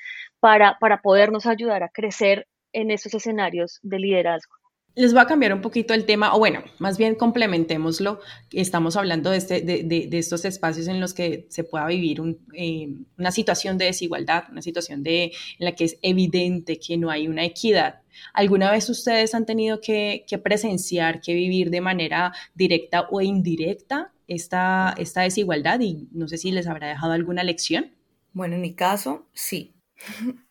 para, 0.40 0.78
para 0.80 1.02
podernos 1.02 1.44
ayudar 1.44 1.82
a 1.82 1.90
crecer 1.90 2.48
en 2.72 2.90
esos 2.90 3.12
escenarios 3.12 3.80
de 3.82 3.98
liderazgo. 3.98 4.54
Les 4.94 5.12
voy 5.12 5.22
a 5.22 5.26
cambiar 5.26 5.54
un 5.54 5.60
poquito 5.60 5.94
el 5.94 6.06
tema, 6.06 6.34
o 6.34 6.38
bueno, 6.38 6.62
más 6.78 6.98
bien 6.98 7.14
complementémoslo. 7.14 8.20
Estamos 8.50 8.96
hablando 8.96 9.30
de, 9.30 9.36
este, 9.36 10.18
estos 10.18 10.44
espacios 10.44 10.88
en 10.88 11.00
los 11.00 11.14
que 11.14 11.46
se 11.50 11.62
pueda 11.62 11.86
vivir 11.86 12.20
eh, 12.54 12.88
una 13.16 13.30
situación 13.30 13.78
de 13.78 13.84
desigualdad, 13.84 14.44
una 14.50 14.60
situación 14.60 15.02
en 15.06 15.30
la 15.58 15.76
que 15.76 15.84
es 15.84 15.98
evidente 16.02 16.80
que 16.80 16.96
no 16.96 17.10
hay 17.10 17.28
una 17.28 17.44
equidad 17.44 18.00
¿Alguna 18.32 18.70
vez 18.70 18.88
ustedes 18.88 19.34
han 19.34 19.46
tenido 19.46 19.80
que, 19.80 20.24
presenciar, 20.42 21.20
que 21.20 21.34
vivir 21.34 21.70
de 21.70 21.80
manera 21.80 22.32
directa 22.54 23.08
o 23.10 23.20
indirecta 23.20 24.12
esta, 24.26 24.94
esta 24.98 25.22
desigualdad? 25.22 25.80
Y 25.80 26.08
no 26.12 26.28
sé 26.28 26.38
si 26.38 26.52
les 26.52 26.66
habrá 26.66 26.88
dejado 26.88 27.12
alguna 27.12 27.42
lección. 27.42 27.92
Bueno, 28.32 28.56
en 28.56 28.62
mi 28.62 28.74
caso, 28.74 29.28
sí. 29.32 29.74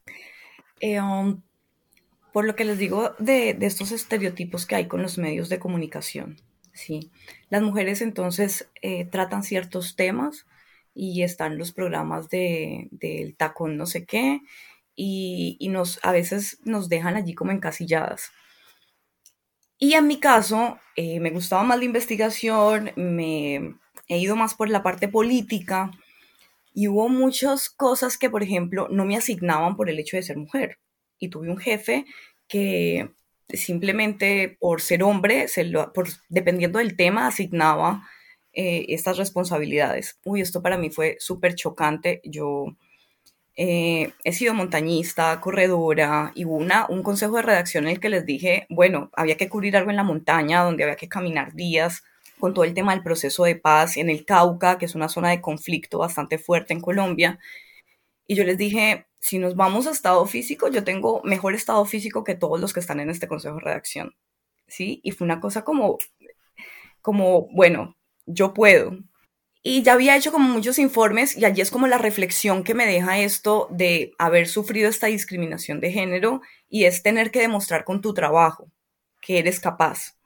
Eh, 0.79 1.01
um, 1.01 1.41
por 2.33 2.45
lo 2.45 2.55
que 2.55 2.65
les 2.65 2.77
digo 2.77 3.15
de, 3.19 3.57
estos 3.61 3.91
estereotipos 3.91 4.65
que 4.65 4.75
hay 4.75 4.87
con 4.87 5.01
los 5.01 5.17
medios 5.17 5.49
de 5.49 5.59
comunicación, 5.59 6.37
sí. 6.73 7.11
Las 7.49 7.61
mujeres 7.61 8.01
entonces 8.01 8.69
eh, 8.81 9.05
tratan 9.05 9.43
ciertos 9.43 9.95
temas 9.95 10.45
y 10.93 11.23
están 11.23 11.57
los 11.57 11.71
programas 11.71 12.29
del 12.29 12.89
de, 12.91 13.35
tacón 13.37 13.77
no 13.77 13.85
sé 13.85 14.05
qué, 14.05 14.41
y, 14.95 15.69
nos, 15.69 15.99
a 16.03 16.11
veces 16.11 16.59
nos 16.63 16.89
dejan 16.89 17.15
allí 17.15 17.35
como 17.35 17.51
encasilladas. 17.51 18.31
Y 19.77 19.93
en 19.93 20.07
mi 20.07 20.19
caso, 20.19 20.79
eh, 20.95 21.19
me 21.19 21.29
gustaba 21.29 21.63
más 21.63 21.77
la 21.77 21.85
investigación, 21.85 22.91
me 22.95 23.75
he 24.07 24.17
ido 24.17 24.35
más 24.35 24.55
por 24.55 24.69
la 24.69 24.81
parte 24.81 25.07
política 25.07 25.91
y 26.73 26.87
hubo 26.87 27.09
muchas 27.09 27.69
cosas 27.69 28.17
que, 28.17 28.29
por 28.29 28.43
ejemplo, 28.43 28.87
no 28.89 29.05
me 29.05 29.15
asignaban 29.15 29.75
por 29.75 29.89
el 29.89 29.99
hecho 29.99 30.17
de 30.17 30.23
ser 30.23 30.37
mujer. 30.37 30.79
Y 31.19 31.29
tuve 31.29 31.49
un 31.49 31.57
jefe 31.57 32.05
que 32.47 33.09
simplemente 33.49 34.57
por 34.59 34.81
ser 34.81 35.03
hombre, 35.03 35.47
por, 35.93 36.07
dependiendo 36.29 36.79
del 36.79 36.95
tema, 36.95 37.27
asignaba 37.27 38.07
eh, 38.53 38.85
estas 38.89 39.17
responsabilidades. 39.17 40.19
Uy, 40.25 40.41
esto 40.41 40.61
para 40.61 40.77
mí 40.77 40.89
fue 40.89 41.17
súper 41.19 41.55
chocante. 41.55 42.21
Yo 42.23 42.75
eh, 43.55 44.13
he 44.23 44.33
sido 44.33 44.53
montañista, 44.53 45.39
corredora, 45.41 46.31
y 46.35 46.43
una, 46.45 46.85
un 46.89 47.03
consejo 47.03 47.37
de 47.37 47.41
redacción 47.41 47.85
en 47.85 47.91
el 47.91 47.99
que 47.99 48.09
les 48.09 48.25
dije, 48.25 48.67
bueno, 48.69 49.09
había 49.13 49.35
que 49.37 49.49
cubrir 49.49 49.75
algo 49.75 49.89
en 49.89 49.95
la 49.95 50.03
montaña, 50.03 50.61
donde 50.61 50.83
había 50.83 50.95
que 50.95 51.09
caminar 51.09 51.53
días, 51.53 52.03
con 52.39 52.53
todo 52.53 52.65
el 52.65 52.75
tema 52.75 52.93
del 52.93 53.03
proceso 53.03 53.45
de 53.45 53.55
paz 53.55 53.97
en 53.97 54.11
el 54.11 54.25
Cauca, 54.25 54.77
que 54.77 54.85
es 54.85 54.93
una 54.93 55.09
zona 55.09 55.31
de 55.31 55.41
conflicto 55.41 55.97
bastante 55.97 56.37
fuerte 56.37 56.73
en 56.73 56.81
Colombia. 56.81 57.39
Y 58.27 58.35
yo 58.35 58.43
les 58.43 58.57
dije, 58.59 59.06
si 59.19 59.39
nos 59.39 59.55
vamos 59.55 59.87
a 59.87 59.91
estado 59.91 60.25
físico, 60.25 60.69
yo 60.69 60.83
tengo 60.83 61.21
mejor 61.23 61.55
estado 61.55 61.83
físico 61.85 62.23
que 62.23 62.35
todos 62.35 62.59
los 62.59 62.73
que 62.73 62.79
están 62.79 62.99
en 62.99 63.09
este 63.09 63.27
consejo 63.27 63.55
de 63.55 63.61
redacción. 63.61 64.15
¿Sí? 64.67 64.99
Y 65.03 65.11
fue 65.11 65.25
una 65.25 65.39
cosa 65.39 65.63
como, 65.63 65.97
como, 67.01 67.47
bueno, 67.51 67.95
yo 68.25 68.53
puedo. 68.53 68.97
Y 69.63 69.83
ya 69.83 69.93
había 69.93 70.15
hecho 70.15 70.31
como 70.31 70.47
muchos 70.47 70.79
informes 70.79 71.37
y 71.37 71.45
allí 71.45 71.61
es 71.61 71.71
como 71.71 71.87
la 71.87 71.97
reflexión 71.97 72.63
que 72.63 72.73
me 72.73 72.85
deja 72.85 73.19
esto 73.19 73.67
de 73.71 74.13
haber 74.17 74.47
sufrido 74.47 74.89
esta 74.89 75.07
discriminación 75.07 75.81
de 75.81 75.91
género 75.91 76.41
y 76.69 76.85
es 76.85 77.03
tener 77.03 77.31
que 77.31 77.41
demostrar 77.41 77.83
con 77.83 78.01
tu 78.01 78.13
trabajo 78.13 78.71
que 79.21 79.39
eres 79.39 79.59
capaz. 79.59 80.17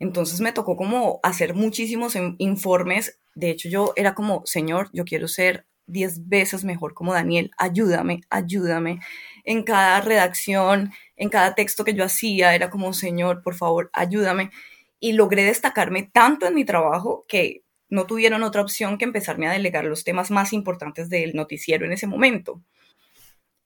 Entonces 0.00 0.40
me 0.40 0.52
tocó 0.52 0.76
como 0.76 1.20
hacer 1.22 1.54
muchísimos 1.54 2.16
informes. 2.38 3.20
De 3.34 3.50
hecho, 3.50 3.68
yo 3.68 3.92
era 3.96 4.14
como, 4.14 4.42
Señor, 4.46 4.88
yo 4.92 5.04
quiero 5.04 5.28
ser 5.28 5.66
diez 5.90 6.28
veces 6.28 6.64
mejor 6.64 6.94
como 6.94 7.12
Daniel. 7.12 7.50
Ayúdame, 7.58 8.22
ayúdame. 8.30 9.00
En 9.44 9.62
cada 9.64 10.00
redacción, 10.00 10.92
en 11.16 11.28
cada 11.28 11.54
texto 11.54 11.84
que 11.84 11.94
yo 11.94 12.04
hacía, 12.04 12.54
era 12.54 12.70
como, 12.70 12.92
Señor, 12.92 13.42
por 13.42 13.54
favor, 13.54 13.90
ayúdame. 13.92 14.50
Y 15.00 15.12
logré 15.12 15.44
destacarme 15.44 16.02
tanto 16.12 16.46
en 16.46 16.54
mi 16.54 16.64
trabajo 16.64 17.24
que 17.28 17.62
no 17.88 18.06
tuvieron 18.06 18.42
otra 18.42 18.62
opción 18.62 18.98
que 18.98 19.04
empezarme 19.04 19.48
a 19.48 19.52
delegar 19.52 19.84
los 19.84 20.04
temas 20.04 20.30
más 20.30 20.52
importantes 20.52 21.10
del 21.10 21.34
noticiero 21.34 21.84
en 21.86 21.92
ese 21.92 22.06
momento. 22.06 22.62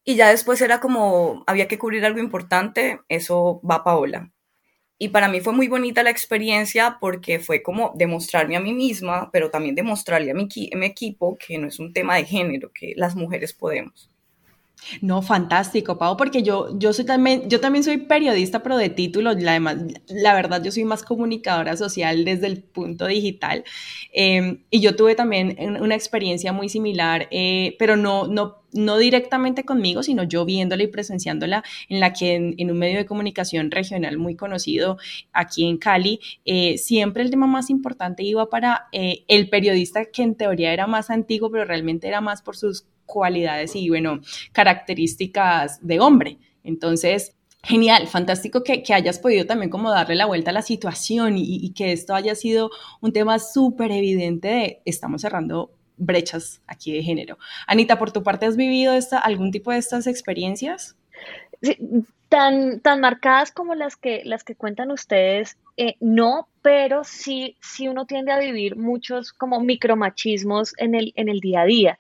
Y 0.04 0.16
ya 0.16 0.28
después 0.28 0.61
era 0.61 0.81
como, 0.81 1.45
había 1.47 1.69
que 1.69 1.78
cubrir 1.78 2.04
algo 2.04 2.21
importante, 2.21 3.00
eso 3.09 3.61
va 3.69 3.85
Paola. 3.85 4.34
Y 5.04 5.11
para 5.11 5.28
mí 5.28 5.42
fue 5.42 5.52
muy 5.52 5.68
bonita 5.68 6.02
la 6.02 6.08
experiencia 6.08 6.96
porque 6.99 7.38
fue 7.38 7.62
como 7.62 7.92
demostrarme 7.94 8.56
a 8.56 8.61
mí 8.61 8.73
misma, 8.73 9.28
pero 9.30 9.50
también 9.50 9.75
demostrarle 9.75 10.30
a 10.30 10.34
mi, 10.34 10.49
mi 10.75 10.87
equipo 10.87 11.37
que 11.37 11.58
no 11.58 11.68
es 11.68 11.78
un 11.78 11.92
tema 11.92 12.16
de 12.16 12.25
género, 12.25 12.70
que 12.73 12.94
las 12.96 13.14
mujeres 13.14 13.52
podemos. 13.52 14.11
No, 15.00 15.23
fantástico, 15.23 15.99
Pau, 15.99 16.16
porque 16.16 16.43
yo, 16.43 16.78
yo, 16.78 16.93
soy 16.93 17.04
también, 17.04 17.49
yo 17.49 17.61
también 17.61 17.85
soy 17.85 17.99
periodista, 17.99 18.62
pero 18.62 18.76
de 18.76 18.90
título, 18.90 19.31
además, 19.31 19.76
la 20.09 20.35
verdad, 20.35 20.62
yo 20.62 20.71
soy 20.73 20.85
más 20.85 21.02
comunicadora 21.02 21.76
social 21.76 22.25
desde 22.25 22.47
el 22.49 22.62
punto 22.62 23.07
digital. 23.07 23.64
Em, 24.12 24.64
y 24.71 24.81
yo 24.81 24.95
tuve 24.97 25.14
también 25.14 25.57
una 25.81 25.95
experiencia 25.95 26.52
muy 26.52 26.69
similar, 26.69 27.28
eh, 27.31 27.76
pero 27.78 27.97
no, 27.97 28.26
no, 28.26 28.62
no 28.73 28.99
directamente 28.99 29.64
conmigo, 29.64 30.02
sino 30.02 30.25
yo 30.25 30.45
viéndola 30.45 30.83
y 30.83 30.88
presenciándola, 30.88 31.64
en 31.88 32.00
la 32.00 32.12
que 32.12 32.35
en, 32.35 32.71
un 32.71 32.78
medio 32.78 32.99
de 32.99 33.07
comunicación 33.07 33.71
regional 33.71 34.19
muy 34.19 34.37
conocido 34.37 34.99
aquí 35.33 35.64
en 35.66 35.78
Cali, 35.78 36.21
eh, 36.45 36.76
siempre 36.78 37.23
el 37.23 37.31
tema 37.31 37.47
más 37.47 37.71
importante 37.71 38.23
iba 38.23 38.50
para 38.50 38.88
eh, 38.93 39.25
el 39.28 39.49
periodista 39.49 40.04
que 40.07 40.23
en 40.23 40.35
teoría 40.35 40.73
era 40.73 40.87
más 40.87 41.11
antiguo, 41.11 41.50
pero 41.50 41.64
realmente 41.64 42.09
era 42.09 42.21
más 42.21 42.43
por 42.43 42.57
sus 42.57 42.87
cualidades 43.06 43.76
y, 43.76 43.88
bueno, 43.88 44.20
características 44.52 45.87
de 45.87 46.00
hombre. 46.00 46.38
Entonces, 46.62 47.34
genial, 47.64 48.06
fantástico 48.06 48.62
que, 48.62 48.82
hayas 48.92 49.18
podido 49.18 49.46
también 49.46 49.70
como 49.70 49.90
darle 49.90 50.14
la 50.14 50.26
vuelta 50.26 50.50
a 50.50 50.54
la 50.54 50.62
situación 50.62 51.34
y, 51.37 51.73
que 51.73 51.92
esto 51.92 52.14
haya 52.14 52.34
sido 52.34 52.70
un 53.00 53.12
tema 53.12 53.38
súper 53.38 53.90
evidente 53.90 54.49
de 54.49 54.82
estamos 54.84 55.23
cerrando 55.23 55.70
brechas 55.96 56.61
aquí 56.66 56.92
de 56.92 57.02
género. 57.02 57.38
Anita, 57.66 57.99
por 57.99 58.12
tu 58.12 58.23
parte, 58.23 58.46
¿has 58.46 58.56
vivido 58.56 58.92
esta, 58.92 59.18
algún 59.18 59.50
tipo 59.50 59.70
de 59.70 59.78
estas 59.78 60.06
experiencias? 60.06 60.96
Sí, 61.62 61.78
Tan, 62.28 62.80
tan 62.80 63.00
marcadas 63.00 63.52
como 63.52 63.76
las 63.76 63.94
que, 63.96 64.23
las 64.25 64.42
que 64.42 64.56
cuentan 64.56 64.90
ustedes, 64.90 65.56
eh, 65.76 65.94
no, 66.00 66.49
pero 66.62 67.04
sí, 67.04 67.56
sí 67.61 67.87
uno 67.87 68.06
tiende 68.06 68.32
a 68.32 68.40
vivir 68.40 68.75
muchos 68.76 69.32
como 69.32 69.61
micromachismos 69.61 70.73
en 70.78 70.96
el, 70.96 71.12
en 71.14 71.28
el 71.28 71.38
día 71.38 71.61
a 71.61 71.64
día. 71.66 71.99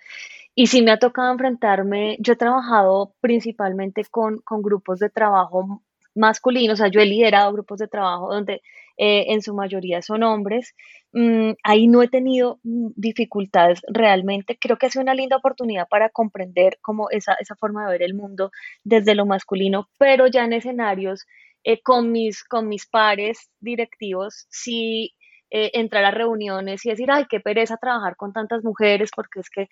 Y 0.54 0.68
sí 0.68 0.82
me 0.82 0.92
ha 0.92 0.98
tocado 0.98 1.32
enfrentarme, 1.32 2.16
yo 2.20 2.34
he 2.34 2.36
trabajado 2.36 3.14
principalmente 3.20 4.04
con, 4.10 4.38
con 4.38 4.62
grupos 4.62 5.00
de 5.00 5.10
trabajo 5.10 5.82
masculinos, 6.14 6.74
o 6.74 6.82
sea, 6.82 6.88
yo 6.88 7.00
he 7.00 7.06
liderado 7.06 7.52
grupos 7.52 7.78
de 7.78 7.88
trabajo 7.88 8.32
donde 8.32 8.62
eh, 8.96 9.32
en 9.32 9.42
su 9.42 9.54
mayoría 9.54 10.02
son 10.02 10.22
hombres. 10.22 10.74
Mm, 11.12 11.52
ahí 11.62 11.86
no 11.88 12.02
he 12.02 12.08
tenido 12.08 12.60
mm, 12.62 12.90
dificultades 12.96 13.80
realmente. 13.88 14.56
Creo 14.60 14.76
que 14.76 14.86
ha 14.86 14.90
sido 14.90 15.02
una 15.02 15.14
linda 15.14 15.36
oportunidad 15.36 15.88
para 15.88 16.10
comprender 16.10 16.78
como 16.80 17.10
esa, 17.10 17.34
esa 17.34 17.56
forma 17.56 17.84
de 17.84 17.92
ver 17.92 18.02
el 18.02 18.14
mundo 18.14 18.50
desde 18.84 19.14
lo 19.14 19.26
masculino, 19.26 19.88
pero 19.98 20.26
ya 20.28 20.44
en 20.44 20.52
escenarios 20.52 21.26
eh, 21.64 21.80
con, 21.82 22.12
mis, 22.12 22.44
con 22.44 22.68
mis 22.68 22.86
pares 22.86 23.50
directivos, 23.60 24.46
sí 24.50 25.14
eh, 25.56 25.70
entrar 25.74 26.04
a 26.04 26.10
reuniones 26.10 26.84
y 26.84 26.90
decir, 26.90 27.12
ay, 27.12 27.26
qué 27.30 27.38
pereza 27.38 27.76
trabajar 27.76 28.16
con 28.16 28.32
tantas 28.32 28.64
mujeres 28.64 29.10
porque 29.14 29.38
es 29.38 29.48
que 29.50 29.68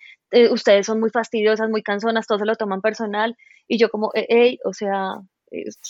ustedes 0.49 0.85
son 0.85 1.01
muy 1.01 1.09
fastidiosas, 1.09 1.69
muy 1.69 1.83
cansonas, 1.83 2.25
todos 2.25 2.39
se 2.39 2.45
lo 2.45 2.55
toman 2.55 2.79
personal. 2.79 3.35
Y 3.67 3.77
yo 3.77 3.89
como, 3.89 4.09
hey, 4.13 4.59
o 4.63 4.71
sea, 4.71 5.17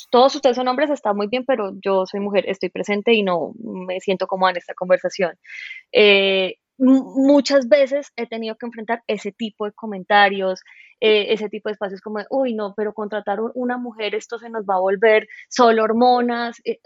todos 0.09 0.33
ustedes 0.35 0.55
son 0.55 0.67
hombres, 0.67 0.89
está 0.89 1.13
muy 1.13 1.27
bien, 1.27 1.45
pero 1.45 1.73
yo 1.79 2.07
soy 2.07 2.19
mujer, 2.21 2.45
estoy 2.47 2.69
presente 2.69 3.13
y 3.13 3.21
no 3.21 3.53
me 3.59 3.99
siento 3.99 4.25
cómoda 4.25 4.49
en 4.51 4.57
esta 4.57 4.73
conversación. 4.73 5.37
Eh, 5.91 6.55
muchas 6.79 7.69
veces 7.69 8.11
he 8.15 8.25
tenido 8.25 8.55
que 8.55 8.65
enfrentar 8.65 9.03
ese 9.05 9.31
tipo 9.31 9.65
de 9.65 9.73
comentarios, 9.73 10.61
eh, 10.99 11.33
ese 11.33 11.49
tipo 11.49 11.69
de 11.69 11.73
espacios 11.73 12.01
como, 12.01 12.19
uy, 12.31 12.55
no, 12.55 12.73
pero 12.75 12.93
contratar 12.93 13.39
una 13.53 13.77
mujer, 13.77 14.15
esto 14.15 14.39
se 14.39 14.49
nos 14.49 14.63
va 14.65 14.75
a 14.75 14.79
volver 14.79 15.27
solo 15.49 15.83
hormonas. 15.83 16.59
Eh, 16.65 16.79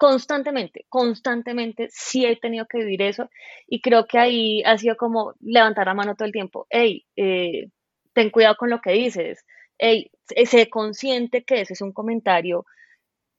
constantemente, 0.00 0.86
constantemente 0.88 1.88
sí 1.92 2.24
he 2.24 2.34
tenido 2.36 2.64
que 2.66 2.78
vivir 2.78 3.02
eso 3.02 3.28
y 3.66 3.82
creo 3.82 4.06
que 4.06 4.18
ahí 4.18 4.62
ha 4.62 4.78
sido 4.78 4.96
como 4.96 5.34
levantar 5.40 5.88
la 5.88 5.92
mano 5.92 6.16
todo 6.16 6.24
el 6.24 6.32
tiempo, 6.32 6.66
hey, 6.70 7.04
ten 7.14 8.30
cuidado 8.30 8.56
con 8.56 8.70
lo 8.70 8.80
que 8.80 8.92
dices, 8.92 9.44
hey, 9.76 10.10
sé 10.46 10.70
consciente 10.70 11.44
que 11.44 11.60
ese 11.60 11.74
es 11.74 11.82
un 11.82 11.92
comentario 11.92 12.64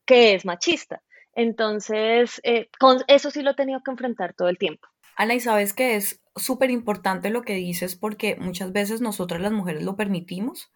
que 0.06 0.36
es 0.36 0.46
machista. 0.46 1.01
Entonces, 1.34 2.39
eh, 2.44 2.70
con 2.80 3.00
eso 3.08 3.32
sí 3.32 3.41
lo 3.41 3.51
he 3.51 3.56
tenido 3.56 3.82
que 3.84 3.89
enfrentar 3.89 4.36
todo 4.36 4.48
el 4.48 4.60
tiempo. 4.60 4.88
Ana, 5.15 5.34
y 5.34 5.39
sabes 5.39 5.74
que 5.74 5.96
es 5.96 6.22
súper 6.36 6.70
importante 6.70 7.32
lo 7.32 7.41
que 7.41 7.56
dices 7.56 7.96
porque 7.96 8.36
muchas 8.36 8.72
veces 8.72 9.01
nosotras 9.01 9.41
las 9.41 9.51
mujeres 9.51 9.82
lo 9.82 9.96
permitimos 9.96 10.72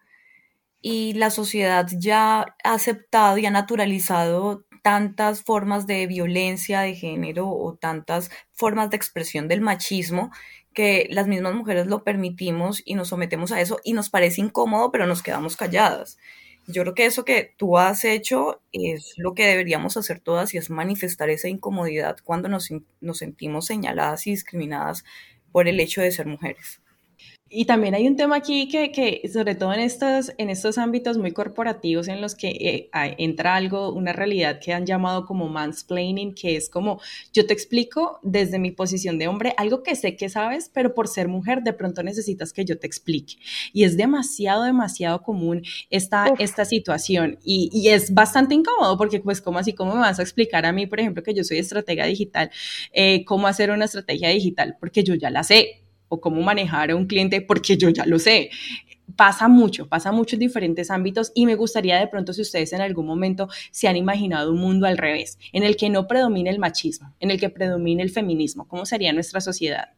y 0.82 1.12
la 1.12 1.30
sociedad 1.30 1.86
ya 1.96 2.56
ha 2.64 2.74
aceptado 2.74 3.38
y 3.38 3.46
ha 3.46 3.50
naturalizado 3.52 4.65
tantas 4.86 5.42
formas 5.42 5.88
de 5.88 6.06
violencia 6.06 6.82
de 6.82 6.94
género 6.94 7.48
o 7.50 7.74
tantas 7.74 8.30
formas 8.52 8.88
de 8.88 8.96
expresión 8.96 9.48
del 9.48 9.60
machismo 9.60 10.30
que 10.74 11.08
las 11.10 11.26
mismas 11.26 11.54
mujeres 11.56 11.88
lo 11.88 12.04
permitimos 12.04 12.82
y 12.84 12.94
nos 12.94 13.08
sometemos 13.08 13.50
a 13.50 13.60
eso 13.60 13.80
y 13.82 13.94
nos 13.94 14.10
parece 14.10 14.42
incómodo, 14.42 14.92
pero 14.92 15.08
nos 15.08 15.24
quedamos 15.24 15.56
calladas. 15.56 16.18
Yo 16.68 16.82
creo 16.82 16.94
que 16.94 17.04
eso 17.04 17.24
que 17.24 17.52
tú 17.56 17.78
has 17.78 18.04
hecho 18.04 18.62
es 18.70 19.14
lo 19.16 19.34
que 19.34 19.46
deberíamos 19.46 19.96
hacer 19.96 20.20
todas 20.20 20.54
y 20.54 20.58
es 20.58 20.70
manifestar 20.70 21.30
esa 21.30 21.48
incomodidad 21.48 22.18
cuando 22.22 22.48
nos, 22.48 22.68
nos 23.00 23.18
sentimos 23.18 23.66
señaladas 23.66 24.28
y 24.28 24.30
discriminadas 24.30 25.04
por 25.50 25.66
el 25.66 25.80
hecho 25.80 26.00
de 26.00 26.12
ser 26.12 26.26
mujeres. 26.26 26.80
Y 27.48 27.64
también 27.64 27.94
hay 27.94 28.08
un 28.08 28.16
tema 28.16 28.34
aquí 28.34 28.66
que, 28.68 28.90
que, 28.90 29.22
sobre 29.32 29.54
todo 29.54 29.72
en 29.72 29.78
estos, 29.78 30.32
en 30.36 30.50
estos 30.50 30.78
ámbitos 30.78 31.16
muy 31.16 31.30
corporativos 31.30 32.08
en 32.08 32.20
los 32.20 32.34
que 32.34 32.48
eh, 32.48 32.90
entra 33.18 33.54
algo, 33.54 33.92
una 33.92 34.12
realidad 34.12 34.58
que 34.58 34.72
han 34.72 34.84
llamado 34.84 35.24
como 35.26 35.48
mansplaining, 35.48 36.34
que 36.34 36.56
es 36.56 36.68
como 36.68 37.00
yo 37.32 37.46
te 37.46 37.52
explico 37.52 38.18
desde 38.24 38.58
mi 38.58 38.72
posición 38.72 39.16
de 39.20 39.28
hombre 39.28 39.54
algo 39.58 39.84
que 39.84 39.94
sé 39.94 40.16
que 40.16 40.28
sabes, 40.28 40.72
pero 40.74 40.92
por 40.92 41.06
ser 41.06 41.28
mujer 41.28 41.62
de 41.62 41.72
pronto 41.72 42.02
necesitas 42.02 42.52
que 42.52 42.64
yo 42.64 42.80
te 42.80 42.88
explique. 42.88 43.36
Y 43.72 43.84
es 43.84 43.96
demasiado, 43.96 44.64
demasiado 44.64 45.22
común 45.22 45.62
esta, 45.88 46.34
esta 46.40 46.64
situación. 46.64 47.38
Y, 47.44 47.70
y, 47.72 47.90
es 47.90 48.12
bastante 48.12 48.56
incómodo 48.56 48.98
porque 48.98 49.20
pues 49.20 49.40
como 49.40 49.60
así, 49.60 49.72
¿cómo 49.72 49.94
me 49.94 50.00
vas 50.00 50.18
a 50.18 50.22
explicar 50.22 50.66
a 50.66 50.72
mí, 50.72 50.88
por 50.88 50.98
ejemplo, 50.98 51.22
que 51.22 51.32
yo 51.32 51.44
soy 51.44 51.58
estratega 51.58 52.06
digital, 52.06 52.50
eh, 52.92 53.24
cómo 53.24 53.46
hacer 53.46 53.70
una 53.70 53.84
estrategia 53.84 54.30
digital? 54.30 54.76
Porque 54.80 55.04
yo 55.04 55.14
ya 55.14 55.30
la 55.30 55.44
sé 55.44 55.85
o 56.08 56.20
cómo 56.20 56.42
manejar 56.42 56.90
a 56.90 56.96
un 56.96 57.06
cliente 57.06 57.40
porque 57.40 57.76
yo 57.76 57.90
ya 57.90 58.06
lo 58.06 58.18
sé. 58.18 58.50
Pasa 59.14 59.48
mucho, 59.48 59.88
pasa 59.88 60.12
mucho 60.12 60.36
en 60.36 60.40
diferentes 60.40 60.90
ámbitos 60.90 61.32
y 61.34 61.46
me 61.46 61.54
gustaría 61.54 61.98
de 61.98 62.08
pronto 62.08 62.32
si 62.32 62.42
ustedes 62.42 62.72
en 62.72 62.80
algún 62.80 63.06
momento 63.06 63.48
se 63.70 63.88
han 63.88 63.96
imaginado 63.96 64.52
un 64.52 64.58
mundo 64.58 64.86
al 64.86 64.98
revés, 64.98 65.38
en 65.52 65.62
el 65.62 65.76
que 65.76 65.88
no 65.88 66.06
predomine 66.06 66.50
el 66.50 66.58
machismo, 66.58 67.14
en 67.20 67.30
el 67.30 67.38
que 67.38 67.48
predomine 67.48 68.02
el 68.02 68.10
feminismo, 68.10 68.66
¿cómo 68.66 68.84
sería 68.84 69.12
nuestra 69.12 69.40
sociedad? 69.40 69.90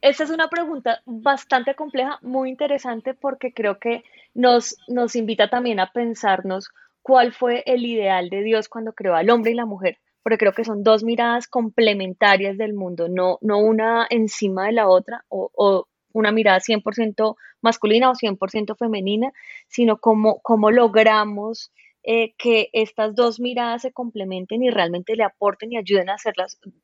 Esta 0.00 0.24
es 0.24 0.30
una 0.30 0.48
pregunta 0.48 1.02
bastante 1.04 1.74
compleja, 1.74 2.18
muy 2.22 2.50
interesante 2.50 3.14
porque 3.14 3.52
creo 3.52 3.78
que 3.78 4.04
nos, 4.32 4.76
nos 4.86 5.16
invita 5.16 5.50
también 5.50 5.80
a 5.80 5.92
pensarnos 5.92 6.70
cuál 7.02 7.32
fue 7.32 7.64
el 7.66 7.84
ideal 7.84 8.30
de 8.30 8.42
Dios 8.42 8.68
cuando 8.68 8.92
creó 8.92 9.14
al 9.14 9.28
hombre 9.30 9.50
y 9.50 9.54
la 9.54 9.66
mujer 9.66 9.98
porque 10.22 10.38
creo 10.38 10.52
que 10.52 10.64
son 10.64 10.82
dos 10.82 11.04
miradas 11.04 11.48
complementarias 11.48 12.58
del 12.58 12.74
mundo, 12.74 13.08
no, 13.08 13.38
no 13.40 13.58
una 13.58 14.06
encima 14.10 14.66
de 14.66 14.72
la 14.72 14.88
otra 14.88 15.24
o, 15.28 15.86
una 16.12 16.32
mirada 16.32 16.58
100% 16.58 17.36
masculina 17.60 18.10
o 18.10 18.14
100% 18.14 18.76
femenina, 18.76 19.30
sino 19.68 19.98
cómo, 19.98 20.40
cómo 20.42 20.70
logramos 20.70 21.70
eh, 22.02 22.34
que 22.38 22.70
estas 22.72 23.14
dos 23.14 23.38
miradas 23.38 23.82
se 23.82 23.92
complementen 23.92 24.62
y 24.62 24.70
realmente 24.70 25.14
le 25.14 25.24
aporten 25.24 25.72
y 25.72 25.76
ayuden 25.76 26.08
a 26.08 26.14
hacer 26.14 26.34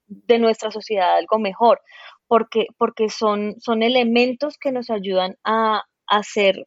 de 0.07 0.39
nuestra 0.39 0.71
sociedad 0.71 1.17
algo 1.17 1.39
mejor, 1.39 1.81
porque, 2.27 2.67
porque 2.79 3.09
son, 3.09 3.55
son 3.61 3.83
elementos 3.83 4.59
que 4.59 4.73
nos 4.73 4.91
ayudan 4.91 5.37
a 5.43 5.85
hacer 6.07 6.67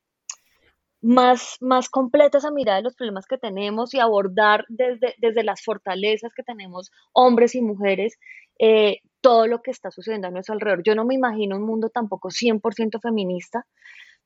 más, 1.07 1.55
más 1.61 1.87
completa 1.89 2.37
esa 2.37 2.51
mirada 2.51 2.79
de 2.79 2.83
los 2.83 2.95
problemas 2.95 3.25
que 3.27 3.37
tenemos 3.37 3.93
y 3.93 3.99
abordar 3.99 4.65
desde, 4.67 5.15
desde 5.19 5.43
las 5.43 5.63
fortalezas 5.63 6.33
que 6.33 6.43
tenemos 6.43 6.91
hombres 7.13 7.55
y 7.55 7.61
mujeres 7.61 8.19
eh, 8.59 8.97
todo 9.21 9.47
lo 9.47 9.61
que 9.61 9.71
está 9.71 9.89
sucediendo 9.89 10.27
a 10.27 10.31
nuestro 10.31 10.53
alrededor. 10.53 10.83
Yo 10.83 10.95
no 10.95 11.05
me 11.05 11.15
imagino 11.15 11.55
un 11.55 11.65
mundo 11.65 11.89
tampoco 11.89 12.29
100% 12.29 12.99
feminista 13.01 13.65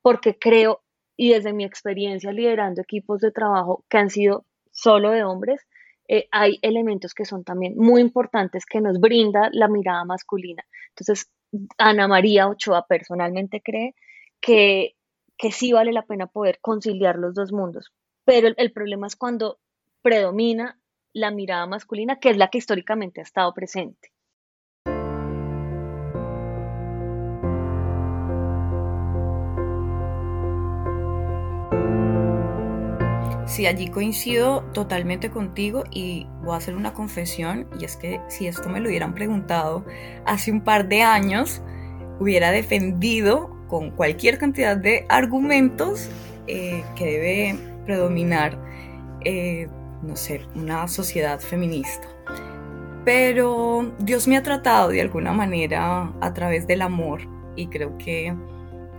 porque 0.02 0.36
creo, 0.36 0.82
y 1.16 1.32
desde 1.32 1.52
mi 1.52 1.64
experiencia 1.64 2.32
liderando 2.32 2.82
equipos 2.82 3.20
de 3.20 3.30
trabajo 3.30 3.84
que 3.88 3.98
han 3.98 4.10
sido 4.10 4.44
solo 4.72 5.10
de 5.12 5.22
hombres, 5.22 5.64
eh, 6.08 6.26
hay 6.32 6.58
elementos 6.62 7.14
que 7.14 7.24
son 7.24 7.44
también 7.44 7.74
muy 7.76 8.00
importantes 8.00 8.66
que 8.66 8.80
nos 8.80 8.98
brinda 8.98 9.50
la 9.52 9.68
mirada 9.68 10.04
masculina. 10.04 10.64
Entonces, 10.88 11.30
Ana 11.78 12.08
María 12.08 12.48
Ochoa 12.48 12.86
personalmente 12.88 13.60
cree 13.62 13.94
que 14.40 14.96
que 15.42 15.50
sí 15.50 15.72
vale 15.72 15.90
la 15.90 16.06
pena 16.06 16.28
poder 16.28 16.60
conciliar 16.60 17.18
los 17.18 17.34
dos 17.34 17.50
mundos. 17.50 17.92
Pero 18.24 18.50
el, 18.56 18.72
problema 18.72 19.08
es 19.08 19.16
cuando 19.16 19.58
predomina 20.00 20.78
la 21.12 21.32
mirada 21.32 21.66
masculina, 21.66 22.20
que 22.20 22.30
es 22.30 22.36
la 22.36 22.46
que 22.46 22.58
históricamente 22.58 23.20
ha 23.20 23.24
estado 23.24 23.52
presente. 23.52 24.12
Sí, 33.46 33.66
allí 33.66 33.88
coincido 33.88 34.62
totalmente 34.72 35.32
contigo 35.32 35.82
y 35.90 36.28
voy 36.44 36.54
a 36.54 36.58
hacer 36.58 36.76
una 36.76 36.94
confesión 36.94 37.68
y 37.80 37.84
es 37.84 37.96
que 37.96 38.20
si 38.28 38.46
esto 38.46 38.68
me 38.68 38.78
lo 38.78 38.88
hubieran 38.88 39.12
preguntado 39.12 39.84
hace 40.24 40.52
un 40.52 40.62
par 40.62 40.86
de 40.88 41.02
años, 41.02 41.62
hubiera 42.20 42.52
defendido 42.52 43.61
con 43.72 43.90
cualquier 43.90 44.36
cantidad 44.36 44.76
de 44.76 45.06
argumentos 45.08 46.10
eh, 46.46 46.84
que 46.94 47.06
debe 47.06 47.58
predominar, 47.86 48.58
eh, 49.24 49.66
no 50.02 50.14
sé, 50.14 50.42
una 50.54 50.86
sociedad 50.88 51.40
feminista. 51.40 52.06
Pero 53.06 53.90
Dios 53.98 54.28
me 54.28 54.36
ha 54.36 54.42
tratado 54.42 54.90
de 54.90 55.00
alguna 55.00 55.32
manera 55.32 56.12
a 56.20 56.34
través 56.34 56.66
del 56.66 56.82
amor 56.82 57.22
y 57.56 57.68
creo 57.68 57.96
que 57.96 58.36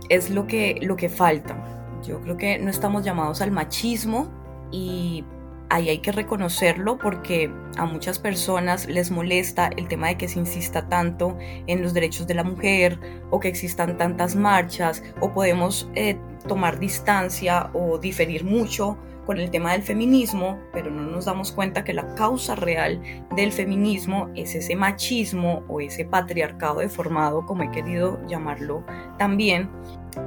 es 0.08 0.30
lo 0.30 0.48
que, 0.48 0.80
lo 0.82 0.96
que 0.96 1.08
falta. 1.08 1.56
Yo 2.04 2.20
creo 2.22 2.36
que 2.36 2.58
no 2.58 2.68
estamos 2.68 3.04
llamados 3.04 3.42
al 3.42 3.52
machismo 3.52 4.28
y 4.72 5.22
ahí 5.70 5.88
hay 5.88 5.98
que 5.98 6.12
reconocerlo 6.12 6.98
porque 6.98 7.50
a 7.76 7.84
muchas 7.84 8.18
personas 8.18 8.86
les 8.86 9.10
molesta 9.10 9.70
el 9.76 9.88
tema 9.88 10.08
de 10.08 10.16
que 10.16 10.28
se 10.28 10.38
insista 10.38 10.88
tanto 10.88 11.36
en 11.66 11.82
los 11.82 11.94
derechos 11.94 12.26
de 12.26 12.34
la 12.34 12.44
mujer 12.44 12.98
o 13.30 13.40
que 13.40 13.48
existan 13.48 13.96
tantas 13.98 14.36
marchas 14.36 15.02
o 15.20 15.32
podemos 15.32 15.88
eh, 15.94 16.16
tomar 16.46 16.78
distancia 16.78 17.70
o 17.72 17.98
diferir 17.98 18.44
mucho 18.44 18.98
con 19.26 19.38
el 19.38 19.50
tema 19.50 19.72
del 19.72 19.82
feminismo, 19.82 20.58
pero 20.72 20.90
no 20.90 21.02
nos 21.02 21.24
damos 21.24 21.52
cuenta 21.52 21.84
que 21.84 21.94
la 21.94 22.14
causa 22.14 22.54
real 22.54 23.00
del 23.34 23.52
feminismo 23.52 24.30
es 24.34 24.54
ese 24.54 24.76
machismo 24.76 25.62
o 25.68 25.80
ese 25.80 26.04
patriarcado 26.04 26.80
deformado, 26.80 27.46
como 27.46 27.62
he 27.62 27.70
querido 27.70 28.20
llamarlo 28.26 28.84
también, 29.18 29.70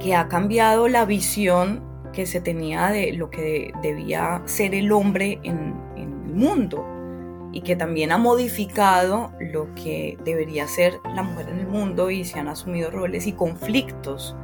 que 0.00 0.14
ha 0.14 0.28
cambiado 0.28 0.88
la 0.88 1.04
visión 1.04 1.87
que 2.12 2.26
se 2.26 2.40
tenía 2.40 2.88
de 2.88 3.12
lo 3.12 3.30
que 3.30 3.72
debía 3.82 4.42
ser 4.46 4.74
el 4.74 4.92
hombre 4.92 5.38
en, 5.42 5.74
el 5.96 6.34
mundo 6.34 6.86
y 7.52 7.62
que 7.62 7.74
también 7.74 8.12
ha 8.12 8.18
modificado 8.18 9.32
lo 9.40 9.74
que 9.74 10.16
debería 10.24 10.68
ser 10.68 11.00
la 11.14 11.22
mujer 11.22 11.48
en 11.48 11.60
el 11.60 11.66
mundo 11.66 12.10
y 12.10 12.24
se 12.24 12.38
han 12.38 12.48
asumido 12.48 12.90
roles 12.90 13.26
y 13.26 13.32
conflictos 13.32 14.36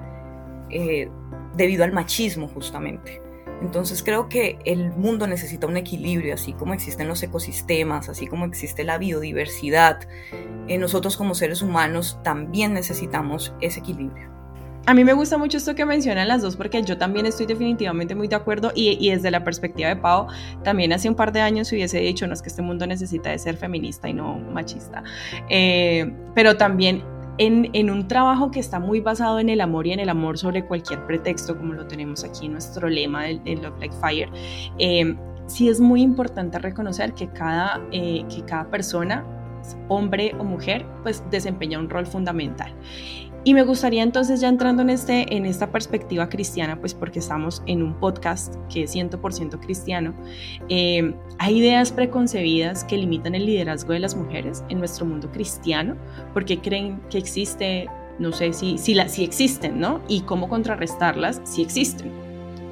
eh, 0.70 1.08
debido 1.54 1.84
al 1.84 1.92
machismo 1.92 2.48
justamente. 2.48 3.22
Entonces 3.60 4.02
creo 4.02 4.28
que 4.28 4.58
el 4.64 4.90
mundo 4.90 5.26
necesita 5.26 5.66
un 5.66 5.76
equilibrio, 5.76 6.34
así 6.34 6.52
como 6.52 6.74
existen 6.74 7.08
los 7.08 7.22
ecosistemas, 7.22 8.08
así 8.08 8.26
como 8.26 8.44
existe 8.44 8.84
la 8.84 8.98
biodiversidad. 8.98 10.00
Eh, 10.68 10.78
nosotros 10.78 11.16
como 11.16 11.34
seres 11.34 11.62
humanos 11.62 12.18
también 12.22 12.74
necesitamos 12.74 13.54
ese 13.60 13.80
equilibrio. 13.80 14.34
A 14.86 14.92
mí 14.92 15.02
me 15.02 15.14
gusta 15.14 15.38
mucho 15.38 15.56
esto 15.56 15.74
que 15.74 15.86
mencionan 15.86 16.28
las 16.28 16.42
dos 16.42 16.56
porque 16.56 16.82
yo 16.82 16.98
también 16.98 17.24
estoy 17.24 17.46
definitivamente 17.46 18.14
muy 18.14 18.28
de 18.28 18.36
acuerdo 18.36 18.70
y, 18.74 19.10
desde 19.10 19.30
la 19.30 19.42
perspectiva 19.42 19.88
de 19.88 19.96
Pau, 19.96 20.26
también 20.62 20.92
hace 20.92 21.08
un 21.08 21.14
par 21.14 21.32
de 21.32 21.40
años 21.40 21.72
hubiese 21.72 22.00
dicho, 22.00 22.26
no 22.26 22.34
es 22.34 22.42
que 22.42 22.50
este 22.50 22.60
mundo 22.60 22.86
necesita 22.86 23.30
de 23.30 23.38
ser 23.38 23.56
feminista 23.56 24.10
y 24.10 24.12
no 24.12 24.36
machista, 24.36 25.02
eh, 25.48 26.12
pero 26.34 26.58
también 26.58 27.02
en, 27.38 27.90
un 27.90 28.08
trabajo 28.08 28.50
que 28.50 28.60
está 28.60 28.78
muy 28.78 29.00
basado 29.00 29.38
en 29.38 29.48
el 29.48 29.62
amor 29.62 29.86
y 29.86 29.92
en 29.92 30.00
el 30.00 30.10
amor 30.10 30.36
sobre 30.36 30.66
cualquier 30.66 31.06
pretexto, 31.06 31.56
como 31.56 31.72
lo 31.72 31.86
tenemos 31.86 32.22
aquí 32.22 32.46
en 32.46 32.52
nuestro 32.52 32.88
lema 32.88 33.24
del, 33.24 33.62
Love 33.62 33.78
Like 33.80 33.96
Fire, 34.02 34.28
eh, 34.78 35.16
sí 35.46 35.68
es 35.68 35.80
muy 35.80 36.02
importante 36.02 36.58
reconocer 36.58 37.14
que 37.14 37.28
cada, 37.28 37.80
eh, 37.90 38.24
que 38.32 38.44
cada 38.44 38.70
persona, 38.70 39.24
hombre 39.88 40.34
o 40.38 40.44
mujer, 40.44 40.84
pues 41.02 41.24
desempeña 41.30 41.78
un 41.78 41.88
rol 41.88 42.06
fundamental. 42.06 42.74
Y 43.46 43.52
me 43.52 43.62
gustaría 43.62 44.02
entonces 44.02 44.40
ya 44.40 44.48
entrando 44.48 44.80
en, 44.80 44.88
este, 44.88 45.36
en 45.36 45.44
esta 45.44 45.70
perspectiva 45.70 46.30
cristiana, 46.30 46.80
pues 46.80 46.94
porque 46.94 47.18
estamos 47.18 47.62
en 47.66 47.82
un 47.82 47.92
podcast 47.92 48.56
que 48.72 48.84
es 48.84 48.96
100% 48.96 49.60
cristiano, 49.60 50.14
eh, 50.70 51.14
hay 51.38 51.58
ideas 51.58 51.92
preconcebidas 51.92 52.84
que 52.84 52.96
limitan 52.96 53.34
el 53.34 53.44
liderazgo 53.44 53.92
de 53.92 53.98
las 53.98 54.16
mujeres 54.16 54.64
en 54.70 54.78
nuestro 54.78 55.04
mundo 55.04 55.30
cristiano, 55.30 55.94
porque 56.32 56.58
creen 56.58 57.02
que 57.10 57.18
existe, 57.18 57.86
no 58.18 58.32
sé 58.32 58.54
si, 58.54 58.78
si, 58.78 58.94
la, 58.94 59.10
si 59.10 59.24
existen, 59.24 59.78
¿no? 59.78 60.00
Y 60.08 60.22
cómo 60.22 60.48
contrarrestarlas 60.48 61.42
si 61.44 61.60
existen. 61.60 62.10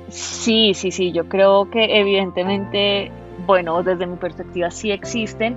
Sí, 0.09 0.73
sí, 0.73 0.91
sí, 0.91 1.13
yo 1.13 1.29
creo 1.29 1.71
que 1.71 1.99
evidentemente, 1.99 3.13
bueno, 3.47 3.83
desde 3.83 4.07
mi 4.07 4.17
perspectiva 4.17 4.71
sí 4.71 4.91
existen, 4.91 5.55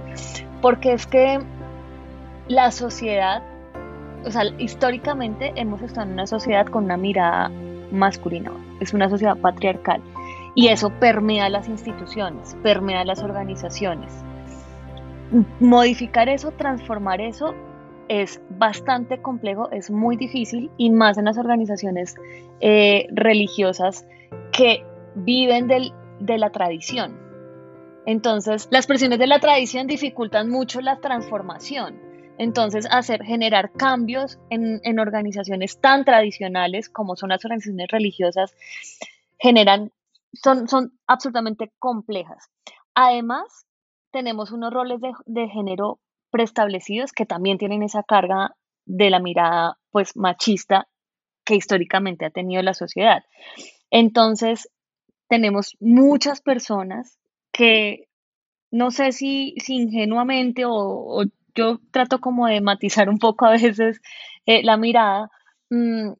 porque 0.62 0.92
es 0.92 1.08
que 1.08 1.40
la 2.50 2.72
sociedad 2.72 3.44
o 4.26 4.32
sea, 4.32 4.44
históricamente 4.58 5.54
hemos 5.56 5.82
estado 5.82 6.08
en 6.08 6.14
una 6.14 6.28
sociedad 6.28 6.66
con 6.66 6.86
una 6.86 6.98
mirada 6.98 7.52
masculina, 7.92 8.52
es 8.80 8.94
una 8.94 9.10
sociedad 9.10 9.38
patriarcal 9.38 10.02
y 10.56 10.70
eso 10.70 10.90
permea 10.90 11.50
las 11.50 11.68
instituciones, 11.68 12.56
permea 12.64 13.04
las 13.06 13.22
organizaciones. 13.22 14.14
Modificar 15.60 16.30
eso, 16.30 16.52
transformar 16.52 17.22
eso 17.22 17.54
es 18.08 18.42
bastante 18.50 19.22
complejo, 19.22 19.70
es 19.72 19.90
muy 19.90 20.16
difícil 20.16 20.72
y 20.78 20.90
más 20.92 21.18
en 21.18 21.26
las 21.26 21.38
organizaciones 21.38 22.16
eh, 22.62 23.08
religiosas 23.12 24.06
que 24.52 24.86
viven 25.16 25.68
de 25.68 26.38
la 26.38 26.50
tradición. 26.52 27.20
Entonces, 28.06 28.68
las 28.72 28.86
presiones 28.86 29.18
de 29.18 29.28
la 29.28 29.40
tradición 29.40 29.88
dificultan 29.88 30.50
mucho 30.50 30.80
la 30.80 30.98
transformación. 30.98 32.05
Entonces, 32.38 32.88
hacer, 32.90 33.24
generar 33.24 33.72
cambios 33.72 34.40
en, 34.50 35.00
organizaciones 35.00 35.80
tan 35.80 36.04
tradicionales 36.04 36.90
como 36.90 37.16
son 37.16 37.30
las 37.30 37.44
organizaciones 37.46 37.88
religiosas, 37.90 38.54
generan, 39.38 39.92
son, 40.34 40.68
son 40.68 40.94
absolutamente 41.08 41.72
complejas. 41.80 42.50
Además, 42.94 43.66
tenemos 44.12 44.52
unos 44.52 44.74
roles 44.74 45.00
de, 45.26 45.48
género 45.50 46.00
preestablecidos 46.30 47.12
que 47.12 47.26
también 47.26 47.58
tienen 47.58 47.84
esa 47.84 48.04
carga 48.04 48.56
de 48.86 49.10
la 49.10 49.20
mirada 49.20 49.78
pues 49.92 50.16
machista 50.16 50.88
que 51.46 51.56
históricamente 51.56 52.26
ha 52.26 52.30
tenido 52.30 52.62
la 52.62 52.74
sociedad. 52.74 53.24
Entonces, 53.92 54.70
tenemos 55.30 55.78
muchas 55.80 56.42
personas 56.42 57.18
que 57.52 58.08
no 58.72 58.92
sé 58.92 59.12
si, 59.14 59.56
ingenuamente 59.68 60.64
o, 60.66 61.24
yo 61.56 61.80
trato 61.92 62.20
como 62.20 62.48
de 62.48 62.62
matizar 62.62 63.10
un 63.10 63.18
poco 63.18 63.46
a 63.46 63.52
veces 63.52 64.02
eh, 64.46 64.64
la 64.64 64.78
mirada, 64.78 65.30
mm, 65.70 66.12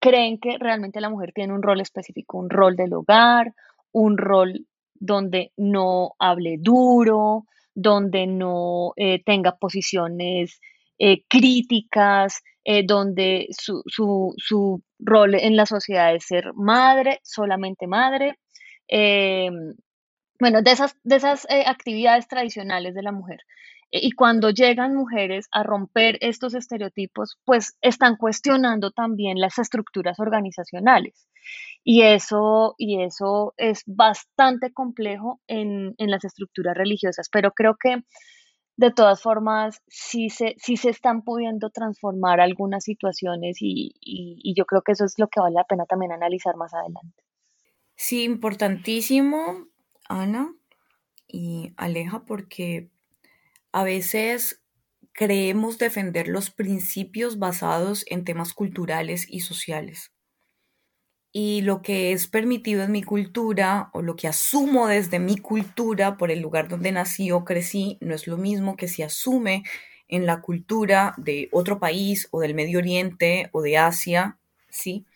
creen 0.00 0.38
que 0.38 0.58
realmente 0.58 1.00
la 1.00 1.08
mujer 1.08 1.32
tiene 1.34 1.54
un 1.54 1.62
rol 1.62 1.80
específico, 1.80 2.38
un 2.38 2.50
rol 2.50 2.76
del 2.76 2.92
hogar, 2.92 3.54
un 3.92 4.18
rol 4.18 4.66
donde 4.94 5.52
no 5.56 6.12
hable 6.18 6.56
duro, 6.58 7.44
donde 7.74 8.26
no 8.26 8.92
eh, 8.96 9.22
tenga 9.24 9.56
posiciones 9.56 10.60
eh, 10.98 11.24
críticas, 11.28 12.42
donde 12.86 13.48
su, 13.50 13.82
su, 13.86 14.32
su, 14.38 14.82
rol 14.98 15.34
en 15.34 15.54
la 15.54 15.66
sociedad 15.66 16.14
es 16.14 16.24
ser 16.24 16.54
madre, 16.54 17.20
solamente 17.22 17.86
madre. 17.86 18.38
Bueno, 20.40 20.62
de 20.62 20.72
esas, 20.72 20.96
de 21.04 21.16
esas 21.16 21.46
actividades 21.66 22.28
tradicionales 22.28 22.94
de 22.94 23.02
la 23.02 23.12
mujer. 23.12 23.40
Y 23.96 24.10
cuando 24.12 24.50
llegan 24.50 24.96
mujeres 24.96 25.46
a 25.52 25.62
romper 25.62 26.18
estos 26.20 26.54
estereotipos, 26.54 27.38
pues 27.44 27.76
están 27.80 28.16
cuestionando 28.16 28.90
también 28.90 29.38
las 29.38 29.58
estructuras 29.58 30.18
organizacionales. 30.18 31.28
Y 31.84 32.02
eso, 32.02 32.74
y 32.76 33.02
eso 33.02 33.54
es 33.56 33.82
bastante 33.86 34.72
complejo 34.72 35.40
en, 35.46 35.94
las 35.98 36.24
estructuras 36.24 36.76
religiosas, 36.76 37.28
pero 37.30 37.52
creo 37.52 37.76
que 37.76 38.02
de 38.76 38.90
todas 38.90 39.22
formas 39.22 39.80
sí 39.86 40.28
se, 40.28 40.56
sí 40.58 40.76
se 40.76 40.90
están 40.90 41.22
pudiendo 41.22 41.70
transformar 41.70 42.40
algunas 42.40 42.82
situaciones 42.82 43.58
y, 43.60 43.94
y 44.00 44.54
yo 44.56 44.64
creo 44.64 44.82
que 44.82 44.92
eso 44.92 45.04
es 45.04 45.14
lo 45.18 45.28
que 45.28 45.38
vale 45.38 45.54
la 45.54 45.64
pena 45.64 45.84
también 45.86 46.10
analizar 46.10 46.56
más 46.56 46.74
adelante. 46.74 47.22
Sí, 47.96 48.24
importantísimo, 48.24 49.68
Ana 50.08 50.54
y 51.26 51.72
Aleja, 51.76 52.24
porque 52.24 52.90
a 53.72 53.84
veces 53.84 54.62
creemos 55.12 55.78
defender 55.78 56.28
los 56.28 56.50
principios 56.50 57.38
basados 57.38 58.04
en 58.08 58.24
temas 58.24 58.52
culturales 58.52 59.26
y 59.28 59.40
sociales. 59.40 60.12
Y 61.32 61.62
lo 61.62 61.82
que 61.82 62.12
es 62.12 62.28
permitido 62.28 62.84
en 62.84 62.92
mi 62.92 63.02
cultura 63.02 63.90
o 63.92 64.02
lo 64.02 64.14
que 64.14 64.28
asumo 64.28 64.86
desde 64.86 65.18
mi 65.18 65.36
cultura 65.36 66.16
por 66.16 66.30
el 66.30 66.40
lugar 66.40 66.68
donde 66.68 66.92
nací 66.92 67.32
o 67.32 67.44
crecí 67.44 67.98
no 68.00 68.14
es 68.14 68.28
lo 68.28 68.36
mismo 68.36 68.76
que 68.76 68.86
se 68.86 69.02
asume 69.02 69.64
en 70.08 70.26
la 70.26 70.40
cultura 70.40 71.14
de 71.16 71.48
otro 71.50 71.80
país 71.80 72.28
o 72.30 72.40
del 72.40 72.54
Medio 72.54 72.78
Oriente 72.78 73.48
o 73.52 73.62
de 73.62 73.78
Asia, 73.78 74.38
¿sí? 74.68 75.06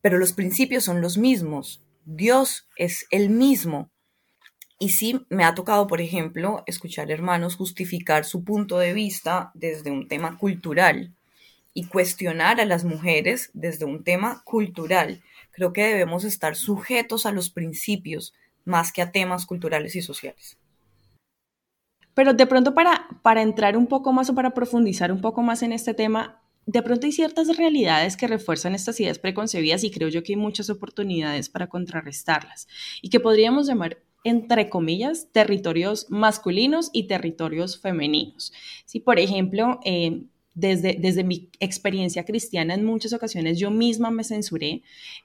Pero 0.00 0.18
los 0.18 0.32
principios 0.32 0.84
son 0.84 1.00
los 1.00 1.18
mismos. 1.18 1.82
Dios 2.04 2.68
es 2.76 3.06
el 3.10 3.30
mismo. 3.30 3.90
Y 4.78 4.90
sí 4.90 5.26
me 5.28 5.44
ha 5.44 5.54
tocado, 5.54 5.88
por 5.88 6.00
ejemplo, 6.00 6.62
escuchar 6.66 7.10
hermanos 7.10 7.56
justificar 7.56 8.24
su 8.24 8.44
punto 8.44 8.78
de 8.78 8.92
vista 8.92 9.50
desde 9.54 9.90
un 9.90 10.06
tema 10.06 10.38
cultural 10.38 11.12
y 11.74 11.86
cuestionar 11.86 12.60
a 12.60 12.64
las 12.64 12.84
mujeres 12.84 13.50
desde 13.54 13.84
un 13.84 14.04
tema 14.04 14.42
cultural. 14.44 15.22
Creo 15.50 15.72
que 15.72 15.82
debemos 15.82 16.24
estar 16.24 16.54
sujetos 16.54 17.26
a 17.26 17.32
los 17.32 17.50
principios 17.50 18.34
más 18.64 18.92
que 18.92 19.02
a 19.02 19.10
temas 19.10 19.46
culturales 19.46 19.96
y 19.96 20.02
sociales. 20.02 20.58
Pero 22.14 22.34
de 22.34 22.46
pronto 22.46 22.74
para, 22.74 23.08
para 23.22 23.42
entrar 23.42 23.76
un 23.76 23.86
poco 23.86 24.12
más 24.12 24.30
o 24.30 24.34
para 24.34 24.54
profundizar 24.54 25.10
un 25.10 25.20
poco 25.20 25.42
más 25.42 25.62
en 25.62 25.72
este 25.72 25.94
tema, 25.94 26.40
de 26.66 26.82
pronto 26.82 27.06
hay 27.06 27.12
ciertas 27.12 27.56
realidades 27.56 28.16
que 28.16 28.28
refuerzan 28.28 28.74
estas 28.74 29.00
ideas 29.00 29.18
preconcebidas 29.18 29.84
y 29.84 29.90
creo 29.90 30.08
yo 30.08 30.22
que 30.22 30.32
hay 30.32 30.36
muchas 30.36 30.68
oportunidades 30.68 31.48
para 31.48 31.68
contrarrestarlas 31.68 32.68
y 33.02 33.08
que 33.08 33.20
podríamos 33.20 33.66
llamar 33.66 33.98
entre 34.24 34.68
comillas, 34.68 35.28
territorios 35.32 36.06
masculinos 36.10 36.90
y 36.92 37.04
territorios 37.04 37.80
femeninos. 37.80 38.52
Si, 38.84 39.00
por 39.00 39.18
ejemplo, 39.18 39.80
eh, 39.84 40.22
desde, 40.54 40.96
desde, 40.98 41.22
mi 41.22 41.50
experiencia 41.60 42.24
cristiana, 42.24 42.74
en 42.74 42.84
muchas 42.84 43.12
ocasiones 43.12 43.60
yo 43.60 43.70
misma 43.70 44.10
me 44.10 44.24
censuré 44.24 44.82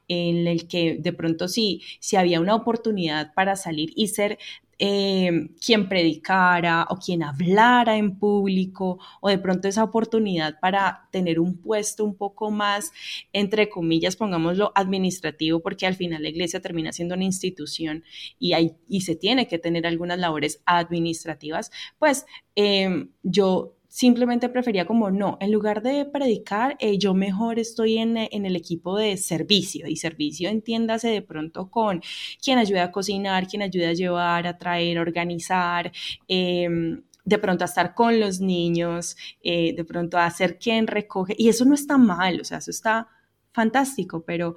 en 0.07 0.45
el 0.45 0.67
que 0.67 0.97
de 0.99 1.11
pronto 1.11 1.47
sí, 1.47 1.81
si 1.99 2.17
había 2.17 2.39
una 2.39 2.53
oportunidad 2.53 3.33
para 3.33 3.55
salir 3.55 3.91
y 3.95 4.09
ser 4.09 4.37
eh, 4.85 5.47
quien 5.65 5.87
predicara 5.87 6.85
o 6.89 6.97
quien 6.97 7.23
hablara 7.23 7.95
en 7.95 8.19
público 8.19 8.99
o 9.21 9.29
de 9.29 9.37
pronto 9.37 9.69
esa 9.69 9.81
oportunidad 9.81 10.59
para 10.59 11.07
tener 11.09 11.39
un 11.39 11.55
puesto 11.55 12.03
un 12.03 12.17
poco 12.17 12.51
más, 12.51 12.91
entre 13.31 13.69
comillas, 13.69 14.17
pongámoslo, 14.17 14.73
administrativo, 14.75 15.61
porque 15.61 15.87
al 15.87 15.95
final 15.95 16.21
la 16.21 16.27
iglesia 16.27 16.59
termina 16.59 16.91
siendo 16.91 17.15
una 17.15 17.23
institución 17.23 18.03
y, 18.37 18.51
hay, 18.51 18.75
y 18.89 19.01
se 19.01 19.15
tiene 19.15 19.47
que 19.47 19.57
tener 19.57 19.87
algunas 19.87 20.19
labores 20.19 20.61
administrativas, 20.65 21.71
pues 21.97 22.25
eh, 22.57 23.07
yo 23.23 23.77
simplemente 23.93 24.49
prefería 24.49 24.87
como, 24.87 25.11
no, 25.11 25.37
en 25.39 25.51
lugar 25.51 25.83
de 25.83 26.05
predicar, 26.05 26.75
eh, 26.79 26.97
yo 26.97 27.13
mejor 27.13 27.59
estoy 27.59 27.99
en, 27.99 28.17
en, 28.17 28.47
el 28.47 28.55
equipo 28.55 28.97
de 28.97 29.17
servicio. 29.17 29.85
Y 29.87 29.97
servicio 29.97 30.49
entiéndase 30.49 31.09
de 31.09 31.21
pronto 31.21 31.69
con 31.69 32.01
quien 32.43 32.57
ayuda 32.57 32.85
a 32.85 32.91
cocinar, 32.91 33.45
quien 33.45 33.61
ayuda 33.61 33.89
a 33.89 33.93
llevar, 33.93 34.47
a 34.47 34.57
traer, 34.57 34.97
organizar. 34.97 35.91
Em, 36.27 37.03
de 37.23 37.37
pronto 37.37 37.63
a 37.63 37.67
estar 37.67 37.93
con 37.93 38.19
los 38.19 38.39
niños, 38.39 39.15
eh, 39.43 39.75
de 39.75 39.85
pronto 39.85 40.17
a 40.17 40.27
ser 40.31 40.57
quien 40.57 40.87
recoge, 40.87 41.35
y 41.37 41.49
eso 41.49 41.63
no 41.63 41.75
está 41.75 41.97
mal, 41.99 42.41
o 42.41 42.43
sea, 42.43 42.57
eso 42.57 42.71
está 42.71 43.07
fantástico, 43.53 44.23
pero 44.25 44.55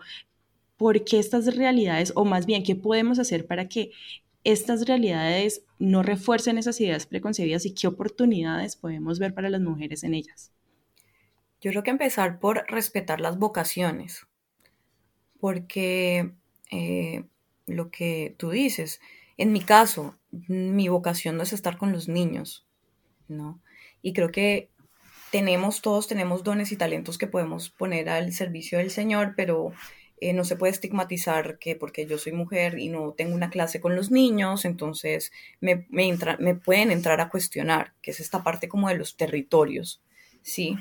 ¿por 0.78 1.04
qué 1.04 1.18
estas 1.18 1.54
realidades, 1.56 2.12
o 2.16 2.24
más 2.24 2.46
bien, 2.46 2.62
qué 2.62 2.74
podemos 2.74 3.18
hacer 3.18 3.46
para 3.46 3.68
que 3.68 3.90
estas 4.46 4.86
realidades 4.86 5.64
no 5.80 6.04
refuercen 6.04 6.56
esas 6.56 6.80
ideas 6.80 7.06
preconcebidas 7.06 7.66
y 7.66 7.74
qué 7.74 7.88
oportunidades 7.88 8.76
podemos 8.76 9.18
ver 9.18 9.34
para 9.34 9.50
las 9.50 9.60
mujeres 9.60 10.04
en 10.04 10.14
ellas? 10.14 10.52
Yo 11.60 11.72
creo 11.72 11.82
que 11.82 11.90
empezar 11.90 12.38
por 12.38 12.64
respetar 12.68 13.20
las 13.20 13.38
vocaciones, 13.38 14.28
porque 15.40 16.32
eh, 16.70 17.24
lo 17.66 17.90
que 17.90 18.36
tú 18.38 18.50
dices, 18.50 19.00
en 19.36 19.50
mi 19.50 19.60
caso, 19.60 20.16
mi 20.30 20.86
vocación 20.86 21.36
no 21.36 21.42
es 21.42 21.52
estar 21.52 21.76
con 21.76 21.90
los 21.90 22.06
niños, 22.06 22.68
¿no? 23.26 23.60
Y 24.00 24.12
creo 24.12 24.30
que 24.30 24.70
tenemos, 25.32 25.82
todos 25.82 26.06
tenemos 26.06 26.44
dones 26.44 26.70
y 26.70 26.76
talentos 26.76 27.18
que 27.18 27.26
podemos 27.26 27.70
poner 27.70 28.08
al 28.08 28.32
servicio 28.32 28.78
del 28.78 28.92
Señor, 28.92 29.34
pero 29.36 29.72
eh, 30.18 30.32
no 30.32 30.44
se 30.44 30.56
puede 30.56 30.72
estigmatizar 30.72 31.58
que 31.58 31.76
porque 31.76 32.06
yo 32.06 32.18
soy 32.18 32.32
mujer 32.32 32.78
y 32.78 32.88
no 32.88 33.12
tengo 33.12 33.34
una 33.34 33.50
clase 33.50 33.80
con 33.80 33.94
los 33.94 34.10
niños, 34.10 34.64
entonces 34.64 35.32
me, 35.60 35.86
me, 35.90 36.54
pueden 36.54 36.90
entrar 36.90 37.20
a 37.20 37.28
cuestionar, 37.28 37.92
que 38.00 38.12
es 38.12 38.20
esta 38.20 38.42
parte 38.42 38.68
como 38.68 38.88
de 38.88 38.96
los 38.96 39.16
territorios, 39.16 40.02
¿sí? 40.42 40.76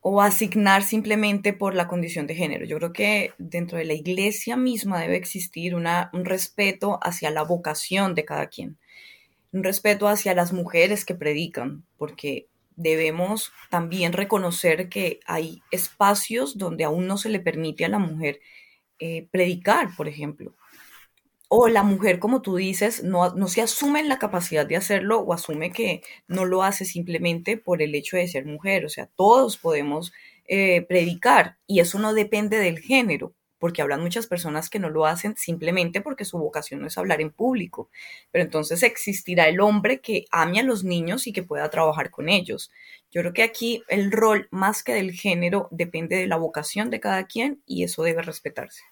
o 0.00 0.22
asignar 0.22 0.84
simplemente 0.84 1.52
por 1.52 1.74
la 1.74 1.88
condición 1.88 2.28
de 2.28 2.36
género. 2.36 2.64
Yo 2.64 2.76
creo 2.78 2.92
que 2.92 3.32
dentro 3.38 3.76
de 3.76 3.84
la 3.84 3.94
iglesia 3.94 4.56
misma 4.56 5.00
debe 5.00 5.16
existir 5.16 5.74
una, 5.74 6.10
un 6.12 6.24
respeto 6.24 7.00
hacia 7.02 7.32
la 7.32 7.42
vocación 7.42 8.14
de 8.14 8.24
cada 8.24 8.46
quien, 8.46 8.78
un 9.50 9.64
respeto 9.64 10.06
hacia 10.06 10.32
las 10.34 10.52
mujeres 10.52 11.04
que 11.04 11.16
predican, 11.16 11.84
porque 11.96 12.46
debemos 12.76 13.52
también 13.70 14.12
reconocer 14.12 14.88
que 14.88 15.20
hay 15.26 15.62
espacios 15.70 16.58
donde 16.58 16.84
aún 16.84 17.06
no 17.06 17.16
se 17.18 17.30
le 17.30 17.40
permite 17.40 17.84
a 17.84 17.88
la 17.88 17.98
mujer 17.98 18.40
eh, 18.98 19.26
predicar, 19.30 19.94
por 19.96 20.08
ejemplo 20.08 20.54
o 21.48 21.68
la 21.68 21.82
mujer, 21.82 22.18
como 22.18 22.42
tú 22.42 22.56
dices, 22.56 23.04
no, 23.04 23.34
no, 23.34 23.48
se 23.48 23.62
asume 23.62 24.00
en 24.00 24.08
la 24.08 24.18
capacidad 24.18 24.66
de 24.66 24.76
hacerlo 24.76 25.20
o 25.20 25.32
asume 25.32 25.70
que 25.70 26.02
no 26.26 26.44
lo 26.44 26.62
hace 26.62 26.84
simplemente 26.84 27.56
por 27.56 27.82
el 27.82 27.94
hecho 27.94 28.16
de 28.16 28.26
ser 28.28 28.46
mujer. 28.46 28.84
O 28.84 28.88
sea, 28.88 29.06
todos 29.16 29.56
podemos 29.56 30.12
eh, 30.46 30.82
predicar 30.82 31.56
y 31.66 31.80
eso 31.80 31.98
no 31.98 32.14
depende 32.14 32.58
del 32.58 32.80
género, 32.80 33.32
porque 33.66 33.82
habrán 33.82 34.00
muchas 34.00 34.28
personas 34.28 34.70
que 34.70 34.78
no 34.78 34.90
lo 34.90 35.06
hacen 35.06 35.36
simplemente 35.36 36.00
porque 36.00 36.24
su 36.24 36.38
vocación 36.38 36.80
no 36.80 36.86
es 36.86 36.96
hablar 36.98 37.20
en 37.20 37.32
público. 37.32 37.90
Pero 38.30 38.44
entonces 38.44 38.84
existirá 38.84 39.48
el 39.48 39.60
hombre 39.60 39.98
que 39.98 40.26
ame 40.30 40.60
a 40.60 40.62
los 40.62 40.84
niños 40.84 41.26
y 41.26 41.32
que 41.32 41.42
pueda 41.42 41.68
trabajar 41.68 42.12
con 42.12 42.28
ellos. 42.28 42.70
Yo 43.10 43.22
creo 43.22 43.32
que 43.32 43.42
aquí 43.42 43.82
el 43.88 44.12
rol, 44.12 44.46
más 44.52 44.84
que 44.84 44.94
del 44.94 45.10
género, 45.10 45.66
depende 45.72 46.14
de 46.14 46.28
la 46.28 46.36
vocación 46.36 46.90
de 46.90 47.00
cada 47.00 47.24
quien 47.24 47.60
y 47.66 47.82
eso 47.82 48.04
debe 48.04 48.22
respetarse. 48.22 48.84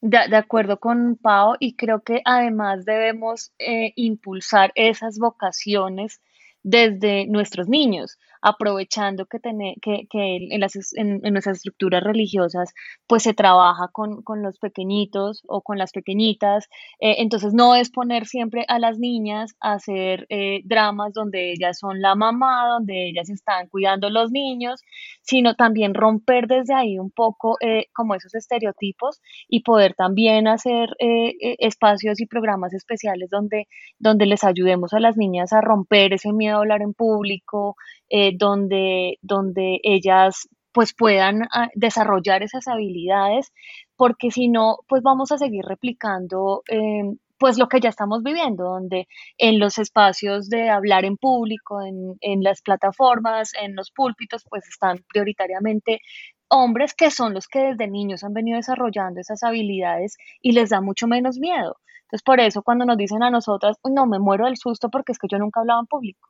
De, 0.00 0.18
acuerdo 0.36 0.80
con 0.80 1.14
Pau, 1.14 1.54
y 1.60 1.76
creo 1.76 2.00
que 2.00 2.22
además 2.24 2.84
debemos 2.86 3.52
eh, 3.60 3.92
impulsar 3.94 4.72
esas 4.74 5.20
vocaciones 5.20 6.20
desde 6.64 7.28
nuestros 7.28 7.68
niños 7.68 8.18
aprovechando 8.46 9.26
que, 9.26 9.40
que, 9.82 10.06
que 10.08 10.36
en, 10.52 10.60
las, 10.60 10.74
en, 10.94 11.20
nuestras 11.32 11.56
estructuras 11.56 12.04
religiosas 12.04 12.72
pues 13.08 13.24
se 13.24 13.34
trabaja 13.34 13.88
con, 13.90 14.22
con 14.22 14.40
los 14.40 14.60
pequeñitos 14.60 15.42
o 15.48 15.62
con 15.62 15.78
las 15.78 15.90
pequeñitas. 15.90 16.68
Eh, 17.00 17.16
entonces 17.18 17.54
no 17.54 17.74
es 17.74 17.90
poner 17.90 18.26
siempre 18.26 18.64
a 18.68 18.78
las 18.78 19.00
niñas 19.00 19.56
a 19.60 19.72
hacer 19.72 20.26
eh, 20.28 20.60
dramas 20.64 21.12
donde 21.12 21.50
ellas 21.50 21.76
son 21.80 22.00
la 22.00 22.14
mamá, 22.14 22.68
donde 22.68 23.08
ellas 23.08 23.30
están 23.30 23.66
cuidando 23.66 24.06
a 24.06 24.10
los 24.10 24.30
niños, 24.30 24.80
sino 25.22 25.56
también 25.56 25.92
romper 25.92 26.46
desde 26.46 26.72
ahí 26.72 27.00
un 27.00 27.10
poco 27.10 27.56
eh, 27.60 27.86
como 27.92 28.14
esos 28.14 28.32
estereotipos 28.36 29.20
y 29.48 29.64
poder 29.64 29.94
también 29.94 30.46
hacer 30.46 30.90
espacios 30.98 32.20
y 32.20 32.26
programas 32.26 32.72
especiales 32.74 33.28
donde, 33.28 33.66
donde 33.98 34.26
les 34.26 34.44
ayudemos 34.44 34.92
a 34.92 35.00
las 35.00 35.16
niñas 35.16 35.52
a 35.52 35.60
romper 35.60 36.12
ese 36.12 36.32
miedo 36.32 36.56
a 36.56 36.60
hablar 36.60 36.82
en 36.82 36.94
público, 36.94 37.76
eh, 38.10 38.32
donde, 38.36 39.18
donde 39.22 39.80
ellas 39.82 40.48
pues 40.72 40.94
puedan 40.94 41.42
ah, 41.54 41.68
desarrollar 41.74 42.42
esas 42.42 42.68
habilidades, 42.68 43.52
porque 43.96 44.30
si 44.30 44.48
no, 44.48 44.78
pues 44.88 45.02
vamos 45.02 45.32
a 45.32 45.38
seguir 45.38 45.64
replicando 45.64 46.62
em, 46.68 47.16
pues 47.38 47.58
lo 47.58 47.68
que 47.68 47.80
ya 47.80 47.88
estamos 47.88 48.22
viviendo, 48.22 48.64
donde 48.64 49.08
en 49.38 49.58
los 49.58 49.78
espacios 49.78 50.48
de 50.48 50.68
hablar 50.70 51.04
en 51.04 51.16
público, 51.16 51.80
en, 51.82 52.16
en 52.20 52.42
las 52.42 52.62
plataformas, 52.62 53.52
en 53.60 53.74
los 53.74 53.90
púlpitos, 53.90 54.44
pues 54.50 54.66
están 54.68 55.04
prioritariamente 55.08 56.00
hombres 56.48 56.94
que 56.94 57.10
son 57.10 57.34
los 57.34 57.48
que 57.48 57.60
desde 57.60 57.88
niños 57.88 58.24
han 58.24 58.32
venido 58.34 58.56
desarrollando 58.56 59.20
esas 59.20 59.42
habilidades 59.42 60.16
y 60.42 60.52
les 60.52 60.70
da 60.70 60.80
mucho 60.80 61.06
menos 61.06 61.38
miedo. 61.38 61.76
Entonces, 62.02 62.22
por 62.22 62.40
eso 62.40 62.62
cuando 62.62 62.84
nos 62.84 62.96
dicen 62.96 63.22
a 63.22 63.30
nosotras, 63.30 63.78
no, 63.84 64.06
me 64.06 64.18
muero 64.18 64.44
del 64.44 64.56
susto 64.56 64.90
porque 64.90 65.12
es 65.12 65.18
que 65.18 65.28
yo 65.30 65.38
nunca 65.38 65.60
hablaba 65.60 65.80
en 65.80 65.86
público. 65.86 66.28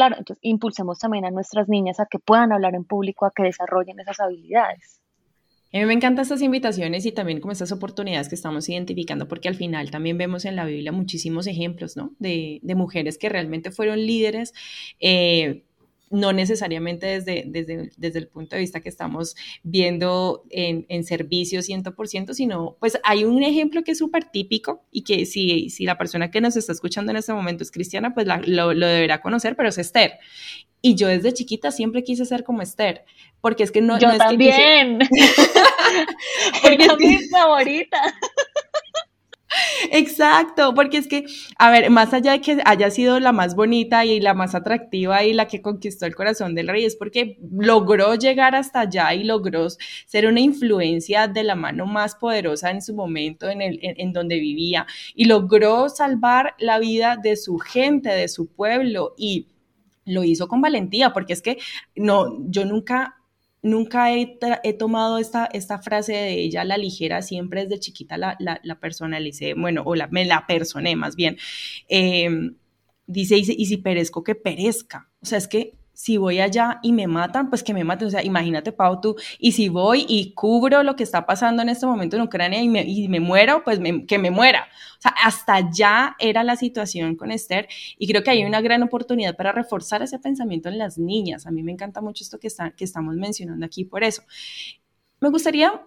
Claro, 0.00 0.16
entonces 0.16 0.40
impulsemos 0.40 0.98
también 0.98 1.26
a 1.26 1.30
nuestras 1.30 1.68
niñas 1.68 2.00
a 2.00 2.06
que 2.06 2.18
puedan 2.18 2.52
hablar 2.52 2.74
en 2.74 2.84
público, 2.84 3.26
a 3.26 3.32
que 3.36 3.42
desarrollen 3.42 4.00
esas 4.00 4.18
habilidades. 4.18 5.02
A 5.74 5.76
mí 5.76 5.84
me 5.84 5.92
encantan 5.92 6.22
estas 6.22 6.40
invitaciones 6.40 7.04
y 7.04 7.12
también 7.12 7.38
como 7.38 7.52
estas 7.52 7.70
oportunidades 7.70 8.30
que 8.30 8.34
estamos 8.34 8.66
identificando, 8.70 9.28
porque 9.28 9.48
al 9.48 9.56
final 9.56 9.90
también 9.90 10.16
vemos 10.16 10.46
en 10.46 10.56
la 10.56 10.64
Biblia 10.64 10.90
muchísimos 10.90 11.46
ejemplos, 11.46 11.98
¿no? 11.98 12.14
De, 12.18 12.62
mujeres 12.74 13.18
que 13.18 13.28
realmente 13.28 13.72
fueron 13.72 13.98
líderes, 13.98 14.54
eh, 15.00 15.64
no 16.10 16.32
necesariamente 16.32 17.06
desde, 17.06 17.44
desde, 17.46 17.90
desde, 17.96 18.18
el 18.18 18.26
punto 18.26 18.56
de 18.56 18.60
vista 18.60 18.80
que 18.80 18.88
estamos 18.88 19.36
viendo 19.62 20.44
en, 20.50 20.84
en 20.88 21.04
servicio 21.04 21.60
100%, 21.60 22.34
sino 22.34 22.76
pues 22.80 22.98
hay 23.04 23.24
un 23.24 23.42
ejemplo 23.44 23.84
que 23.84 23.92
es 23.92 23.98
súper 23.98 24.24
típico 24.24 24.84
y 24.90 25.02
que 25.02 25.24
si, 25.24 25.70
si 25.70 25.84
la 25.84 25.96
persona 25.96 26.30
que 26.30 26.40
nos 26.40 26.56
está 26.56 26.72
escuchando 26.72 27.12
en 27.12 27.16
este 27.16 27.32
momento 27.32 27.62
es 27.62 27.70
cristiana, 27.70 28.12
pues 28.12 28.26
lo, 28.26 28.74
lo, 28.74 28.86
deberá 28.86 29.22
conocer, 29.22 29.54
pero 29.54 29.68
es 29.68 29.78
Esther. 29.78 30.14
Y 30.82 30.96
yo 30.96 31.06
desde 31.06 31.32
chiquita 31.32 31.70
siempre 31.70 32.02
quise 32.02 32.24
ser 32.24 32.42
como 32.42 32.62
Esther, 32.62 33.04
porque 33.40 33.62
es 33.62 33.70
que 33.70 33.80
no... 33.80 33.98
Yo 33.98 34.08
no 34.08 34.14
es 34.14 34.18
también. 34.18 34.98
Que 36.62 36.76
porque 36.86 37.14
es 37.14 37.20
mi 37.22 37.28
favorita. 37.28 38.14
Exacto, 39.90 40.74
porque 40.74 40.98
es 40.98 41.08
que, 41.08 41.24
a 41.58 41.70
ver, 41.70 41.90
más 41.90 42.12
allá 42.14 42.32
de 42.32 42.40
que 42.40 42.58
haya 42.64 42.90
sido 42.90 43.18
la 43.20 43.32
más 43.32 43.54
bonita 43.54 44.04
y 44.04 44.20
la 44.20 44.34
más 44.34 44.54
atractiva 44.54 45.24
y 45.24 45.32
la 45.32 45.46
que 45.46 45.62
conquistó 45.62 46.06
el 46.06 46.14
corazón 46.14 46.54
del 46.54 46.68
rey, 46.68 46.84
es 46.84 46.96
porque 46.96 47.38
logró 47.50 48.14
llegar 48.14 48.54
hasta 48.54 48.80
allá 48.80 49.12
y 49.14 49.24
logró 49.24 49.68
ser 50.06 50.26
una 50.26 50.40
influencia 50.40 51.26
de 51.28 51.42
la 51.42 51.56
mano 51.56 51.86
más 51.86 52.14
poderosa 52.14 52.70
en 52.70 52.82
su 52.82 52.94
momento 52.94 53.48
en, 53.48 53.62
el, 53.62 53.78
en, 53.82 54.12
donde 54.12 54.38
vivía 54.38 54.86
y 55.14 55.24
logró 55.24 55.88
salvar 55.88 56.54
la 56.58 56.78
vida 56.78 57.16
de 57.16 57.36
su 57.36 57.58
gente, 57.58 58.08
de 58.10 58.28
su 58.28 58.46
pueblo 58.48 59.14
y 59.16 59.48
lo 60.04 60.24
hizo 60.24 60.48
con 60.48 60.60
valentía, 60.60 61.12
porque 61.12 61.32
es 61.32 61.42
que 61.42 61.58
no, 61.94 62.36
yo 62.48 62.64
nunca 62.64 63.19
nunca 63.62 64.12
he, 64.14 64.38
tomado 64.78 65.18
esta, 65.18 65.46
esta 65.46 65.78
frase 65.80 66.12
de 66.12 66.40
ella 66.40 66.64
la 66.64 66.78
ligera, 66.78 67.22
siempre 67.22 67.64
desde 67.64 67.80
chiquita 67.80 68.16
la, 68.16 68.36
la, 68.38 68.60
la 68.62 68.80
personalicé, 68.80 69.54
bueno, 69.54 69.82
o 69.84 69.94
la, 69.94 70.08
me 70.08 70.24
la 70.24 70.46
personé 70.46 70.96
más 70.96 71.16
bien. 71.16 71.36
Em, 71.88 72.56
dice, 73.06 73.36
y 73.36 73.66
si 73.66 73.76
perezco, 73.76 74.22
que 74.22 74.34
perezca. 74.34 75.10
O 75.20 75.26
sea, 75.26 75.38
es 75.38 75.48
que 75.48 75.74
si 76.00 76.16
voy 76.16 76.40
allá 76.40 76.80
y 76.82 76.94
me 76.94 77.06
matan, 77.06 77.50
pues 77.50 77.62
que 77.62 77.74
me 77.74 77.84
maten. 77.84 78.08
O 78.08 78.10
sea, 78.10 78.24
imagínate, 78.24 78.72
Pau, 78.72 79.02
tú, 79.02 79.16
y 79.38 79.52
si 79.52 79.68
voy 79.68 80.06
y 80.08 80.32
cubro 80.32 80.82
lo 80.82 80.96
que 80.96 81.02
está 81.02 81.26
pasando 81.26 81.60
en 81.60 81.68
este 81.68 81.84
momento 81.84 82.16
en 82.16 82.22
Ucrania 82.22 82.62
y 82.62 82.70
me, 82.70 82.84
y 82.84 83.06
me 83.08 83.20
muero, 83.20 83.62
pues 83.64 83.78
que 84.08 84.18
me 84.18 84.30
muera. 84.30 84.66
O 84.98 85.02
sea, 85.02 85.14
hasta 85.22 85.56
allá 85.56 86.16
era 86.18 86.42
la 86.42 86.56
situación 86.56 87.16
con 87.16 87.30
Esther 87.30 87.68
y 87.98 88.08
creo 88.08 88.22
que 88.22 88.30
hay 88.30 88.44
una 88.44 88.62
gran 88.62 88.82
oportunidad 88.82 89.36
para 89.36 89.52
reforzar 89.52 90.00
ese 90.00 90.18
pensamiento 90.18 90.70
en 90.70 90.78
las 90.78 90.96
niñas. 90.96 91.46
A 91.46 91.50
mí 91.50 91.62
me 91.62 91.72
encanta 91.72 92.00
mucho 92.00 92.24
esto 92.24 92.40
que, 92.40 92.46
está, 92.46 92.70
que 92.70 92.84
estamos 92.84 93.14
mencionando 93.16 93.66
aquí 93.66 93.84
por 93.84 94.02
eso. 94.02 94.22
Me 95.20 95.28
gustaría... 95.28 95.82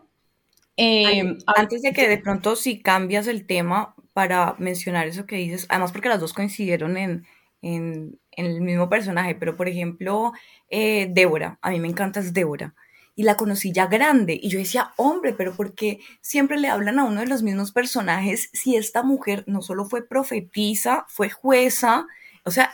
Eh, 0.77 1.37
antes 1.55 1.81
de 1.81 1.91
que 1.91 2.07
de 2.07 2.19
pronto 2.19 2.55
si 2.55 2.81
cambias 2.81 3.25
el 3.25 3.47
tema 3.47 3.95
para 4.13 4.55
mencionar 4.59 5.07
eso 5.07 5.25
que 5.25 5.37
dices, 5.37 5.65
además 5.69 5.91
porque 5.91 6.09
las 6.09 6.19
dos 6.19 6.33
coincidieron 6.33 6.97
en, 6.97 7.25
en, 7.63 8.19
el 8.31 8.61
mismo 8.61 8.89
personaje, 8.89 9.35
pero 9.35 9.55
por 9.55 9.67
ejemplo, 9.67 10.33
eh, 10.69 11.07
Débora, 11.11 11.59
a 11.61 11.69
mí 11.71 11.79
me 11.79 11.87
encanta 11.87 12.19
es 12.19 12.33
Débora, 12.33 12.75
y 13.15 13.23
la 13.23 13.37
conocí 13.37 13.71
ya 13.71 13.87
grande, 13.87 14.39
y 14.41 14.49
yo 14.49 14.59
decía, 14.59 14.91
hombre, 14.97 15.33
pero 15.33 15.55
¿por 15.55 15.75
qué 15.75 15.99
siempre 16.21 16.57
le 16.59 16.67
hablan 16.67 16.99
a 16.99 17.03
uno 17.05 17.21
de 17.21 17.27
los 17.27 17.43
mismos 17.43 17.71
personajes 17.71 18.49
si 18.53 18.75
esta 18.75 19.03
mujer 19.03 19.43
no 19.47 19.61
solo 19.61 19.85
fue 19.85 20.07
profetisa, 20.07 21.05
fue 21.09 21.29
jueza, 21.29 22.07
o 22.43 22.51
sea, 22.51 22.73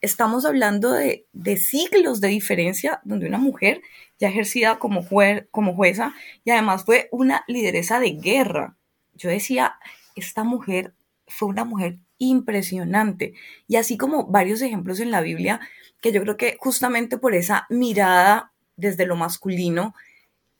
estamos 0.00 0.44
hablando 0.44 0.92
de, 0.92 1.26
siglos 1.56 2.20
de 2.20 2.28
diferencia 2.28 3.00
donde 3.04 3.26
una 3.26 3.38
mujer 3.38 3.82
ya 4.18 4.28
ejercida 4.28 4.78
como, 4.78 5.06
como 5.50 5.74
jueza 5.74 6.14
y 6.44 6.50
además 6.50 6.84
fue 6.84 7.08
una 7.12 7.44
lideresa 7.48 8.00
de 8.00 8.10
guerra. 8.12 8.76
Yo 9.14 9.28
decía, 9.28 9.78
esta 10.16 10.44
mujer 10.44 10.94
fue 11.26 11.48
una 11.48 11.64
mujer 11.64 11.98
impresionante. 12.18 13.34
Y 13.66 13.76
así 13.76 13.96
como 13.96 14.26
varios 14.26 14.60
ejemplos 14.62 15.00
en 15.00 15.10
la 15.10 15.20
Biblia, 15.20 15.60
que 16.00 16.12
yo 16.12 16.22
creo 16.22 16.36
que 16.36 16.56
justamente 16.60 17.18
por 17.18 17.34
esa 17.34 17.66
mirada 17.70 18.52
desde 18.76 19.06
lo 19.06 19.16
masculino, 19.16 19.94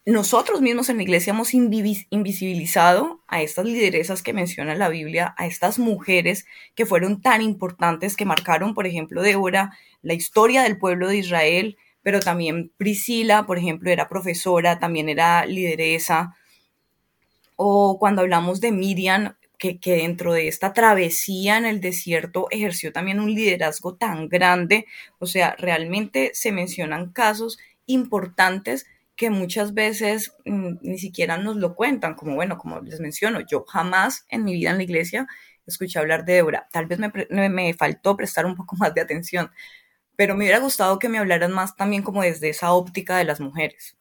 nosotros 0.09 0.63
mismos 0.63 0.89
en 0.89 0.97
la 0.97 1.03
iglesia 1.03 1.33
hemos 1.33 1.53
invisibilizado 1.53 3.21
a 3.29 3.43
estas 3.43 3.67
lideresas 3.67 4.23
que 4.23 4.33
menciona 4.33 4.75
la 4.75 4.89
Biblia, 4.89 5.35
a 5.37 5.47
estas 5.47 5.79
mujeres 5.79 6.47
que 6.75 6.87
fueron 6.87 7.21
tan 7.21 7.43
importantes, 7.43 8.17
que 8.17 8.25
marcaron, 8.25 8.73
por 8.73 8.87
ejemplo, 8.87 9.21
Débora, 9.21 9.77
la 10.01 10.15
historia 10.15 10.63
del 10.63 10.79
pueblo 10.79 11.09
de 11.09 11.19
Israel, 11.19 11.77
pero 12.03 12.21
también 12.21 12.73
Priscila, 12.79 13.45
por 13.45 13.59
ejemplo, 13.59 13.91
era 13.91 14.09
profesora, 14.09 14.79
también 14.79 15.11
era 15.11 15.45
lideresa. 15.45 16.35
O 17.57 17.99
cuando 17.99 18.23
hablamos 18.23 18.63
de 18.63 18.73
Miriam, 18.73 19.35
que, 19.59 19.81
que, 19.81 19.97
dentro 19.97 20.33
de 20.33 20.49
esta 20.49 20.73
travesía 20.73 21.59
en 21.59 21.67
el 21.67 21.81
desierto 21.81 22.47
ejerció 22.51 22.93
también 22.93 23.21
un 23.21 23.35
liderazgo 23.35 23.97
tan 23.97 24.29
grande. 24.29 24.87
O 25.19 25.27
sea, 25.27 25.57
realmente 25.59 26.31
se 26.35 26.53
mencionan 26.53 27.13
casos 27.13 27.59
importantes 27.87 28.87
que 29.19 29.31
muchas 29.31 29.75
veces 29.75 30.33
mm, 30.45 30.77
ni 30.81 30.99
siquiera 30.99 31.39
nos 31.39 31.57
lo 31.57 31.75
cuentan, 31.75 32.15
como 32.15 32.37
bueno, 32.37 32.57
como 32.57 32.81
les 32.81 33.01
menciono, 33.01 33.41
yo 33.41 33.65
jamás 33.65 34.25
en 34.31 34.45
mi 34.45 34.55
vida 34.55 34.71
en 34.71 34.77
la 34.77 34.85
iglesia 34.85 35.27
escuché 35.67 35.99
hablar 35.99 36.25
de 36.25 36.35
Débora. 36.35 36.69
Tal 36.73 36.87
vez 36.87 37.01
me, 37.01 37.49
me, 37.49 37.75
faltó 37.75 38.17
prestar 38.17 38.47
un 38.47 38.55
poco 38.55 38.77
más 38.79 38.95
de 38.95 39.01
atención, 39.01 39.51
pero 40.17 40.35
me 40.35 40.45
hubiera 40.45 40.61
gustado 40.61 40.99
que 41.01 41.09
me 41.09 41.19
hablaran 41.19 41.53
más 41.53 41.77
también 41.77 42.03
como 42.03 42.23
desde 42.23 42.49
esa 42.49 42.73
óptica 42.73 43.19
de 43.19 43.25
las 43.25 43.41
mujeres. 43.41 43.97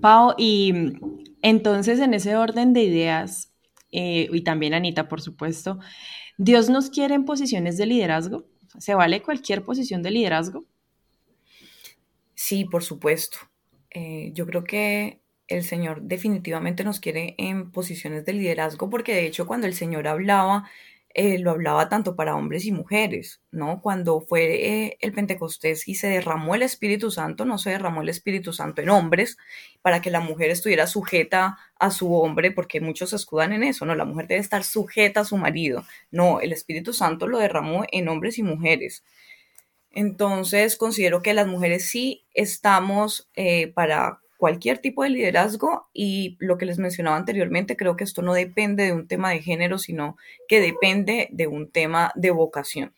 Pau, 0.00 0.34
y 0.38 0.94
entonces 1.42 2.00
en 2.00 2.14
ese 2.14 2.34
orden 2.34 2.72
de 2.72 2.82
ideas, 2.82 3.51
eh, 3.92 4.28
y 4.32 4.40
también 4.42 4.74
Anita, 4.74 5.08
por 5.08 5.20
supuesto, 5.20 5.78
¿Dios 6.38 6.70
nos 6.70 6.90
quiere 6.90 7.14
en 7.14 7.24
posiciones 7.24 7.76
de 7.76 7.86
liderazgo? 7.86 8.46
¿Se 8.78 8.94
vale 8.94 9.22
cualquier 9.22 9.64
posición 9.64 10.02
de 10.02 10.10
liderazgo? 10.10 10.64
Sí, 12.34 12.64
por 12.64 12.82
supuesto. 12.82 13.38
Eh, 13.90 14.30
yo 14.34 14.46
creo 14.46 14.64
que 14.64 15.20
el 15.46 15.62
Señor 15.64 16.02
definitivamente 16.02 16.82
nos 16.82 16.98
quiere 16.98 17.34
en 17.38 17.70
posiciones 17.70 18.24
de 18.24 18.32
liderazgo, 18.32 18.88
porque 18.88 19.14
de 19.14 19.26
hecho 19.26 19.46
cuando 19.46 19.66
el 19.66 19.74
Señor 19.74 20.08
hablaba, 20.08 20.70
eh, 21.14 21.38
lo 21.38 21.50
hablaba 21.50 21.88
tanto 21.88 22.16
para 22.16 22.36
hombres 22.36 22.64
y 22.64 22.72
mujeres, 22.72 23.42
¿no? 23.50 23.80
Cuando 23.82 24.20
fue 24.20 24.84
eh, 24.86 24.98
el 25.00 25.12
Pentecostés 25.12 25.86
y 25.86 25.94
se 25.96 26.08
derramó 26.08 26.54
el 26.54 26.62
Espíritu 26.62 27.10
Santo, 27.10 27.44
no 27.44 27.58
se 27.58 27.70
derramó 27.70 28.02
el 28.02 28.08
Espíritu 28.08 28.52
Santo 28.52 28.80
en 28.80 28.88
hombres, 28.88 29.36
para 29.82 30.00
que 30.00 30.10
la 30.10 30.20
mujer 30.20 30.50
estuviera 30.50 30.86
sujeta 30.86 31.58
a 31.78 31.90
su 31.90 32.14
hombre, 32.14 32.50
porque 32.50 32.80
muchos 32.80 33.10
se 33.10 33.16
escudan 33.16 33.52
en 33.52 33.62
eso, 33.62 33.84
¿no? 33.84 33.94
La 33.94 34.06
mujer 34.06 34.26
debe 34.26 34.40
estar 34.40 34.64
sujeta 34.64 35.20
a 35.20 35.24
su 35.24 35.36
marido. 35.36 35.84
No, 36.10 36.40
el 36.40 36.52
Espíritu 36.52 36.92
Santo 36.94 37.26
lo 37.26 37.38
derramó 37.38 37.84
en 37.92 38.08
hombres 38.08 38.38
y 38.38 38.42
mujeres. 38.42 39.04
Entonces, 39.90 40.76
considero 40.76 41.20
que 41.20 41.34
las 41.34 41.46
mujeres 41.46 41.86
sí 41.88 42.24
estamos 42.32 43.30
eh, 43.34 43.68
para 43.74 44.21
cualquier 44.42 44.78
tipo 44.78 45.04
de 45.04 45.10
liderazgo 45.10 45.86
y 45.92 46.36
lo 46.40 46.58
que 46.58 46.66
les 46.66 46.76
mencionaba 46.76 47.16
anteriormente, 47.16 47.76
creo 47.76 47.94
que 47.94 48.02
esto 48.02 48.22
no 48.22 48.34
depende 48.34 48.86
de 48.86 48.92
un 48.92 49.06
tema 49.06 49.30
de 49.30 49.40
género, 49.40 49.78
sino 49.78 50.16
que 50.48 50.60
depende 50.60 51.28
de 51.30 51.46
un 51.46 51.70
tema 51.70 52.10
de 52.16 52.32
vocación. 52.32 52.92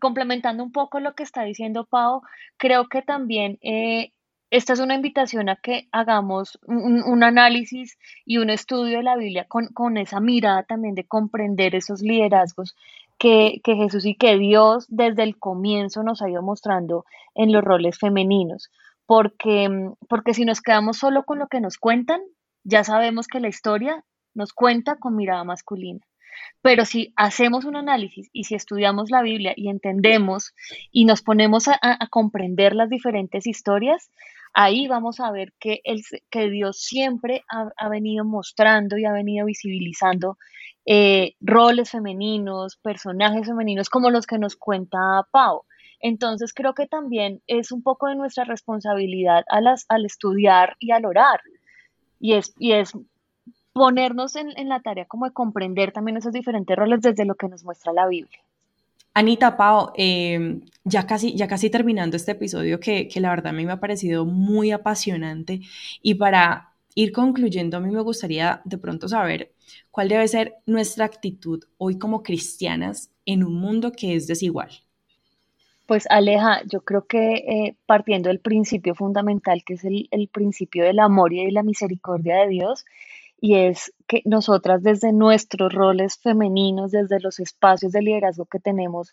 Complementando 0.00 0.64
un 0.64 0.72
poco 0.72 0.98
lo 0.98 1.14
que 1.14 1.22
está 1.22 1.44
diciendo 1.44 1.84
Pau, 1.84 2.22
creo 2.56 2.88
que 2.88 3.02
también 3.02 3.60
eh, 3.62 4.10
esta 4.50 4.72
es 4.72 4.80
una 4.80 4.96
invitación 4.96 5.48
a 5.48 5.54
que 5.54 5.86
hagamos 5.92 6.58
un, 6.66 7.22
análisis 7.22 7.96
y 8.26 8.38
un 8.38 8.50
estudio 8.50 8.96
de 8.96 9.04
la 9.04 9.16
Biblia 9.16 9.44
con, 9.46 9.68
con, 9.68 9.96
esa 9.96 10.18
mirada 10.18 10.64
también 10.64 10.96
de 10.96 11.04
comprender 11.04 11.76
esos 11.76 12.02
liderazgos 12.02 12.74
que, 13.16 13.60
Jesús 13.64 14.06
y 14.06 14.16
que 14.16 14.38
Dios 14.38 14.86
desde 14.88 15.22
el 15.22 15.38
comienzo 15.38 16.02
nos 16.02 16.22
ha 16.22 16.30
ido 16.30 16.42
mostrando 16.42 17.04
en 17.36 17.52
los 17.52 17.62
roles 17.62 17.98
femeninos. 17.98 18.70
Porque, 19.10 19.68
mm, 19.68 19.94
porque 20.08 20.34
si 20.34 20.44
nos 20.44 20.60
quedamos 20.60 20.98
solo 20.98 21.24
con 21.24 21.40
lo 21.40 21.48
que 21.48 21.60
nos 21.60 21.78
cuentan, 21.78 22.20
ya 22.62 22.84
sabemos 22.84 23.26
que 23.26 23.40
la 23.40 23.48
historia 23.48 24.04
nos 24.34 24.52
cuenta 24.52 25.00
con 25.00 25.16
mirada 25.16 25.42
masculina. 25.42 25.98
Pero 26.62 26.84
si 26.84 27.12
hacemos 27.16 27.64
un 27.64 27.74
análisis 27.74 28.30
y 28.32 28.44
si 28.44 28.54
estudiamos 28.54 29.10
la 29.10 29.22
Biblia 29.22 29.52
y 29.56 29.68
entendemos 29.68 30.54
y 30.92 31.06
nos 31.06 31.22
ponemos 31.22 31.66
a, 31.66 32.06
comprender 32.08 32.76
las 32.76 32.88
diferentes 32.88 33.48
historias, 33.48 34.12
ahí 34.52 34.86
vamos 34.86 35.18
a 35.18 35.32
ver 35.32 35.54
que, 35.58 35.80
el, 35.82 36.02
que 36.30 36.48
Dios 36.48 36.80
siempre 36.80 37.42
ha, 37.48 37.68
ha, 37.78 37.88
venido 37.88 38.24
mostrando 38.24 38.96
y 38.96 39.06
ha 39.06 39.12
venido 39.12 39.44
visibilizando 39.44 40.38
eh, 40.86 41.34
roles 41.40 41.90
femeninos, 41.90 42.76
personajes 42.76 43.48
femeninos 43.48 43.90
como 43.90 44.10
los 44.10 44.24
que 44.28 44.38
nos 44.38 44.54
cuenta 44.54 45.26
Pau. 45.32 45.64
Entonces 46.00 46.52
creo 46.54 46.74
que 46.74 46.86
también 46.86 47.42
es 47.46 47.72
un 47.72 47.82
poco 47.82 48.08
de 48.08 48.16
nuestra 48.16 48.44
responsabilidad 48.44 49.44
al, 49.48 49.66
al 49.66 50.04
estudiar 50.04 50.76
y 50.78 50.92
al 50.92 51.04
orar. 51.04 51.40
Y 52.18 52.34
es, 52.34 52.54
y 52.58 52.72
es 52.72 52.92
ponernos 53.72 54.36
en, 54.36 54.68
la 54.68 54.80
tarea 54.80 55.06
como 55.06 55.26
de 55.26 55.32
comprender 55.32 55.92
también 55.92 56.16
esos 56.16 56.32
diferentes 56.32 56.76
roles 56.76 57.00
desde 57.00 57.24
lo 57.24 57.34
que 57.34 57.48
nos 57.48 57.64
muestra 57.64 57.92
la 57.92 58.06
Biblia. 58.06 58.38
Anita 59.12 59.56
Pau, 59.56 59.92
em, 59.96 60.60
ya, 60.84 61.06
casi, 61.06 61.34
ya 61.34 61.48
casi 61.48 61.68
terminando 61.68 62.16
este 62.16 62.32
episodio 62.32 62.78
que, 62.78 63.08
que 63.08 63.20
la 63.20 63.30
verdad 63.30 63.48
a 63.48 63.52
mí 63.52 63.66
me 63.66 63.72
ha 63.72 63.80
parecido 63.80 64.24
muy 64.24 64.70
apasionante 64.70 65.60
y 66.00 66.14
para 66.14 66.74
ir 66.94 67.12
concluyendo 67.12 67.76
a 67.76 67.80
mí 67.80 67.90
me 67.90 68.02
gustaría 68.02 68.60
de 68.64 68.78
pronto 68.78 69.08
saber 69.08 69.52
¿Cuál 69.90 70.08
debe 70.08 70.28
ser 70.28 70.54
nuestra 70.66 71.04
actitud 71.04 71.64
hoy 71.78 71.98
como 71.98 72.22
cristianas 72.22 73.10
en 73.26 73.44
un 73.44 73.54
mundo 73.54 73.92
que 73.92 74.14
es 74.14 74.26
desigual? 74.26 74.70
Pues 75.90 76.06
Aleja, 76.08 76.62
yo 76.66 76.82
creo 76.82 77.08
que 77.08 77.34
eh, 77.34 77.76
partiendo 77.84 78.28
del 78.28 78.38
principio 78.38 78.94
fundamental, 78.94 79.64
que 79.66 79.74
es 79.74 79.84
el, 79.84 80.06
el 80.12 80.28
principio 80.28 80.84
del 80.84 81.00
amor 81.00 81.32
y 81.32 81.44
de 81.44 81.50
la 81.50 81.64
misericordia 81.64 82.36
de 82.36 82.46
Dios, 82.46 82.84
y 83.40 83.56
es 83.56 83.92
que 84.06 84.22
nosotras 84.24 84.84
desde 84.84 85.12
nuestros 85.12 85.74
roles 85.74 86.16
femeninos, 86.22 86.92
desde 86.92 87.18
los 87.18 87.40
espacios 87.40 87.90
de 87.90 88.02
liderazgo 88.02 88.44
que 88.44 88.60
tenemos, 88.60 89.10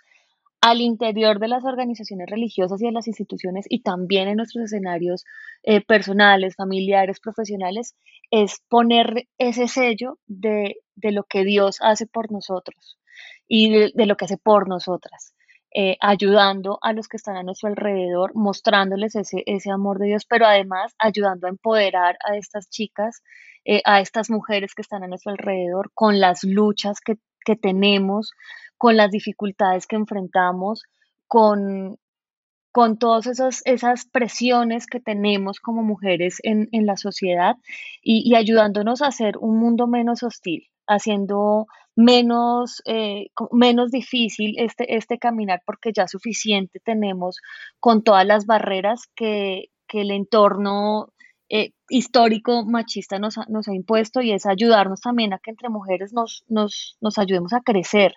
al 0.61 0.81
interior 0.81 1.39
de 1.39 1.47
las 1.47 1.65
organizaciones 1.65 2.29
religiosas 2.29 2.79
y 2.79 2.85
de 2.85 2.91
las 2.91 3.07
instituciones 3.07 3.65
y 3.67 3.81
también 3.81 4.27
en 4.27 4.37
nuestros 4.37 4.65
escenarios 4.65 5.25
eh, 5.63 5.81
personales, 5.83 6.55
familiares, 6.55 7.19
profesionales, 7.19 7.95
es 8.29 8.61
poner 8.69 9.27
ese 9.39 9.67
sello 9.67 10.19
de, 10.27 10.75
lo 11.01 11.23
que 11.23 11.43
Dios 11.43 11.79
hace 11.81 12.05
por 12.05 12.31
nosotros 12.31 12.99
y 13.47 13.71
de, 13.71 14.05
lo 14.05 14.15
que 14.15 14.25
hace 14.25 14.37
por 14.37 14.69
nosotras. 14.69 15.33
Eh, 15.73 15.97
ayudando 15.99 16.79
a 16.81 16.93
los 16.93 17.07
que 17.07 17.17
están 17.17 17.35
a 17.35 17.43
nuestro 17.43 17.67
alrededor, 17.67 18.33
mostrándoles 18.35 19.15
ese, 19.15 19.43
ese, 19.45 19.69
amor 19.69 19.99
de 19.99 20.07
Dios, 20.07 20.25
pero 20.25 20.45
además 20.45 20.95
ayudando 20.97 21.45
a 21.45 21.49
empoderar 21.49 22.17
a 22.25 22.37
estas 22.37 22.69
chicas, 22.69 23.21
eh, 23.65 23.81
a 23.85 23.99
estas 23.99 24.29
mujeres 24.29 24.73
que 24.73 24.81
están 24.81 25.03
a 25.03 25.07
nuestro 25.07 25.31
alrededor 25.31 25.91
con 25.93 26.21
las 26.21 26.43
luchas 26.43 27.01
que, 27.01 27.17
que 27.45 27.57
tenemos, 27.57 28.31
con 28.77 28.95
las 28.95 29.11
dificultades 29.11 29.87
que 29.87 29.97
enfrentamos, 29.97 30.83
con, 31.27 31.99
con 32.71 32.99
todas 32.99 33.25
esas, 33.25 33.61
esas 33.65 34.05
presiones 34.05 34.85
que 34.85 34.99
tenemos 34.99 35.59
como 35.59 35.81
mujeres 35.81 36.37
en, 36.43 36.69
la 36.85 36.95
sociedad 36.95 37.55
y, 38.03 38.35
ayudándonos 38.35 39.01
a 39.01 39.07
hacer 39.07 39.37
un 39.39 39.57
mundo 39.57 39.87
menos 39.87 40.21
hostil, 40.21 40.67
haciendo 40.85 41.65
menos, 41.97 42.83
eh, 42.85 43.31
menos 43.51 43.89
difícil 43.89 44.53
este, 44.59 44.95
este 44.95 45.17
caminar 45.17 45.63
porque 45.65 45.91
ya 45.91 46.07
suficiente 46.07 46.79
tenemos 46.79 47.39
con 47.79 48.03
todas 48.03 48.25
las 48.25 48.45
barreras 48.45 49.09
que, 49.15 49.71
el 49.89 50.11
entorno 50.11 51.13
eh, 51.49 51.71
histórico 51.89 52.65
machista 52.65 53.17
nos, 53.17 53.37
nos, 53.47 53.67
ha 53.67 53.73
impuesto 53.73 54.21
y 54.21 54.31
es 54.31 54.45
ayudarnos 54.45 54.99
también 55.01 55.33
a 55.33 55.39
que 55.39 55.49
entre 55.49 55.69
mujeres 55.69 56.13
nos, 56.13 56.43
nos, 56.47 56.97
nos 57.01 57.17
ayudemos 57.17 57.53
a 57.53 57.61
crecer, 57.61 58.13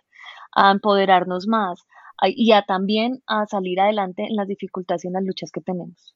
a 0.53 0.73
empoderarnos 0.73 1.47
más 1.47 1.81
y 2.23 2.53
a 2.53 2.63
también 2.67 3.23
a 3.27 3.47
salir 3.47 3.81
adelante 3.81 4.25
en 4.25 4.37
las 4.37 4.47
dificultades 4.47 5.05
y 5.05 5.09
en 5.09 5.15
las 5.15 5.25
luchas 5.25 5.51
que 5.53 5.63
tenemos. 5.63 6.15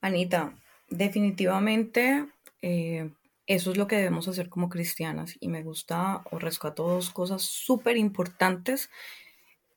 Anita, 0.00 0.54
definitivamente 0.88 2.26
eh, 2.62 3.10
eso 3.54 3.70
es 3.72 3.76
lo 3.76 3.86
que 3.86 3.96
debemos 3.96 4.28
hacer 4.28 4.48
como 4.48 4.68
cristianas 4.68 5.36
y 5.40 5.48
me 5.48 5.62
gusta 5.62 6.22
o 6.30 6.38
rescato 6.38 6.86
dos 6.86 7.10
cosas 7.10 7.42
súper 7.42 7.96
importantes 7.96 8.90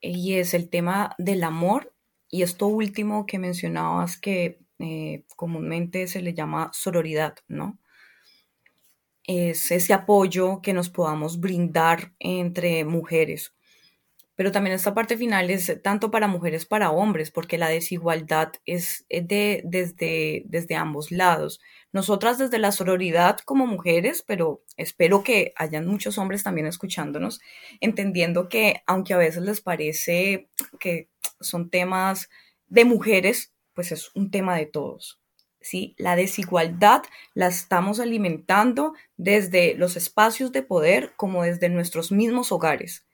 y 0.02 0.36
es 0.36 0.54
el 0.54 0.70
tema 0.70 1.16
del 1.18 1.44
amor 1.44 1.94
y 2.30 2.44
esto 2.44 2.68
último 2.68 3.26
que 3.26 3.40
mencionabas 3.40 4.18
que 4.18 4.60
eh, 4.80 5.24
comúnmente 5.36 6.08
se 6.08 6.22
le 6.22 6.34
llama 6.34 6.70
sororidad, 6.74 7.36
¿no? 7.48 7.80
es 9.28 9.72
ese 9.72 9.94
apoyo 9.94 10.62
que 10.62 10.74
nos 10.74 10.90
podamos 10.90 11.40
brindar 11.40 12.14
entre 12.20 12.86
mujeres. 12.86 13.54
pero 14.36 14.52
también 14.52 14.76
esta 14.76 14.94
parte 14.94 15.18
final 15.18 15.50
es 15.50 15.82
tanto 15.84 16.12
para 16.12 16.28
mujeres 16.28 16.66
para 16.66 16.92
hombres, 16.92 17.32
porque 17.32 17.58
la 17.58 17.70
desigualdad 17.70 18.54
es 18.66 19.06
de, 19.10 19.62
desde, 19.66 20.44
desde 20.48 20.76
ambos 20.76 21.12
lados. 21.12 21.62
Nosotras 21.96 22.38
desde 22.38 22.60
la 22.60 22.74
sororidad 22.74 23.38
como 23.46 23.66
mujeres, 23.66 24.22
pero 24.28 24.62
espero 24.76 25.24
que 25.24 25.54
hayan 25.56 25.88
muchos 25.88 26.18
hombres 26.18 26.44
también 26.44 26.68
escuchándonos, 26.68 27.40
entendiendo 27.80 28.50
que 28.50 28.84
aunque 28.86 29.14
a 29.14 29.18
veces 29.18 29.44
les 29.44 29.62
parece 29.62 30.50
que 30.78 31.08
son 31.40 31.70
temas 31.70 32.30
de 32.68 32.84
mujeres, 32.84 33.54
pues 33.74 33.94
es 33.94 34.12
un 34.14 34.30
tema 34.30 34.58
de 34.58 34.66
todos. 34.66 35.22
¿sí? 35.62 35.96
La 35.98 36.18
desigualdad 36.18 37.04
la 37.34 37.48
estamos 37.48 38.02
alimentando 38.02 38.94
desde 39.16 39.76
los 39.76 39.96
espacios 39.96 40.52
de 40.52 40.64
poder 40.64 41.14
como 41.16 41.44
desde 41.44 41.70
nuestros 41.70 42.12
mismos 42.12 42.52
hogares 42.52 43.06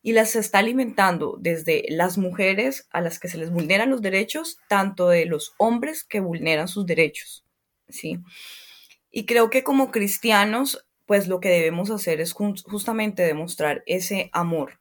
y 0.00 0.12
las 0.12 0.36
está 0.36 0.60
alimentando 0.60 1.38
desde 1.40 1.86
las 1.88 2.18
mujeres 2.18 2.86
a 2.92 3.00
las 3.00 3.18
que 3.18 3.26
se 3.26 3.38
les 3.38 3.50
vulneran 3.50 3.90
los 3.90 4.00
derechos, 4.00 4.58
tanto 4.68 5.08
de 5.08 5.26
los 5.26 5.54
hombres 5.58 6.04
que 6.04 6.20
vulneran 6.20 6.68
sus 6.68 6.86
derechos, 6.86 7.44
¿sí? 7.88 8.18
Y 9.10 9.26
creo 9.26 9.50
que 9.50 9.64
como 9.64 9.90
cristianos, 9.90 10.86
pues 11.06 11.26
lo 11.26 11.40
que 11.40 11.48
debemos 11.48 11.90
hacer 11.90 12.20
es 12.20 12.32
justamente 12.32 13.22
demostrar 13.22 13.82
ese 13.86 14.28
amor, 14.32 14.80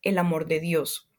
el 0.00 0.18
amor 0.18 0.46
de 0.46 0.60
Dios. 0.60 1.10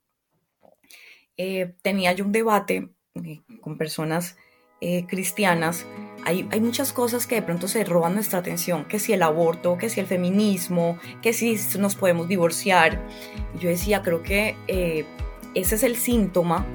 Eh, 1.37 1.75
tenía 1.81 2.13
yo 2.13 2.25
un 2.25 2.31
debate 2.31 2.89
eh, 3.15 3.41
con 3.61 3.77
personas 3.77 4.37
eh, 4.81 5.05
cristianas 5.07 5.85
hay, 6.25 6.43
muchas 6.61 6.93
cosas 6.93 7.27
que 7.27 7.35
de 7.35 7.41
pronto 7.41 7.67
se 7.67 7.83
roban 7.83 8.15
nuestra 8.15 8.39
atención, 8.39 8.85
que 8.85 8.97
si 8.97 9.11
el 9.11 9.23
aborto, 9.23 9.77
que 9.77 9.89
si 9.89 9.99
el 9.99 10.07
feminismo, 10.07 10.97
que 11.21 11.33
si 11.33 11.57
nos 11.77 11.95
podemos 11.95 12.29
divorciar. 12.29 13.05
Yo 13.59 13.67
decía, 13.67 14.01
creo 14.01 14.23
que 14.23 14.55
ese 15.53 15.75
es 15.75 15.83
el 15.83 15.97
síntoma, 15.97 16.65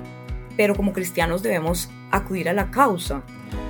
pero 0.54 0.74
como 0.74 0.92
cristianos 0.92 1.42
debemos 1.42 1.88
acudir 2.10 2.48
a 2.48 2.52
la 2.52 2.70
causa, 2.70 3.22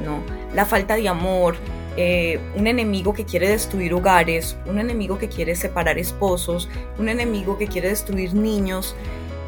¿no? 0.04 0.22
La 0.54 0.64
falta 0.64 0.96
de 0.96 1.08
amor, 1.08 1.56
eh, 1.96 2.38
un 2.54 2.66
enemigo 2.66 3.12
que 3.12 3.24
quiere 3.24 3.48
destruir 3.48 3.92
hogares, 3.92 4.56
un 4.66 4.78
enemigo 4.78 5.18
que 5.18 5.28
quiere 5.28 5.56
separar 5.56 5.98
esposos, 5.98 6.68
un 6.98 7.08
enemigo 7.08 7.58
que 7.58 7.66
quiere 7.66 7.88
destruir 7.88 8.34
niños 8.34 8.94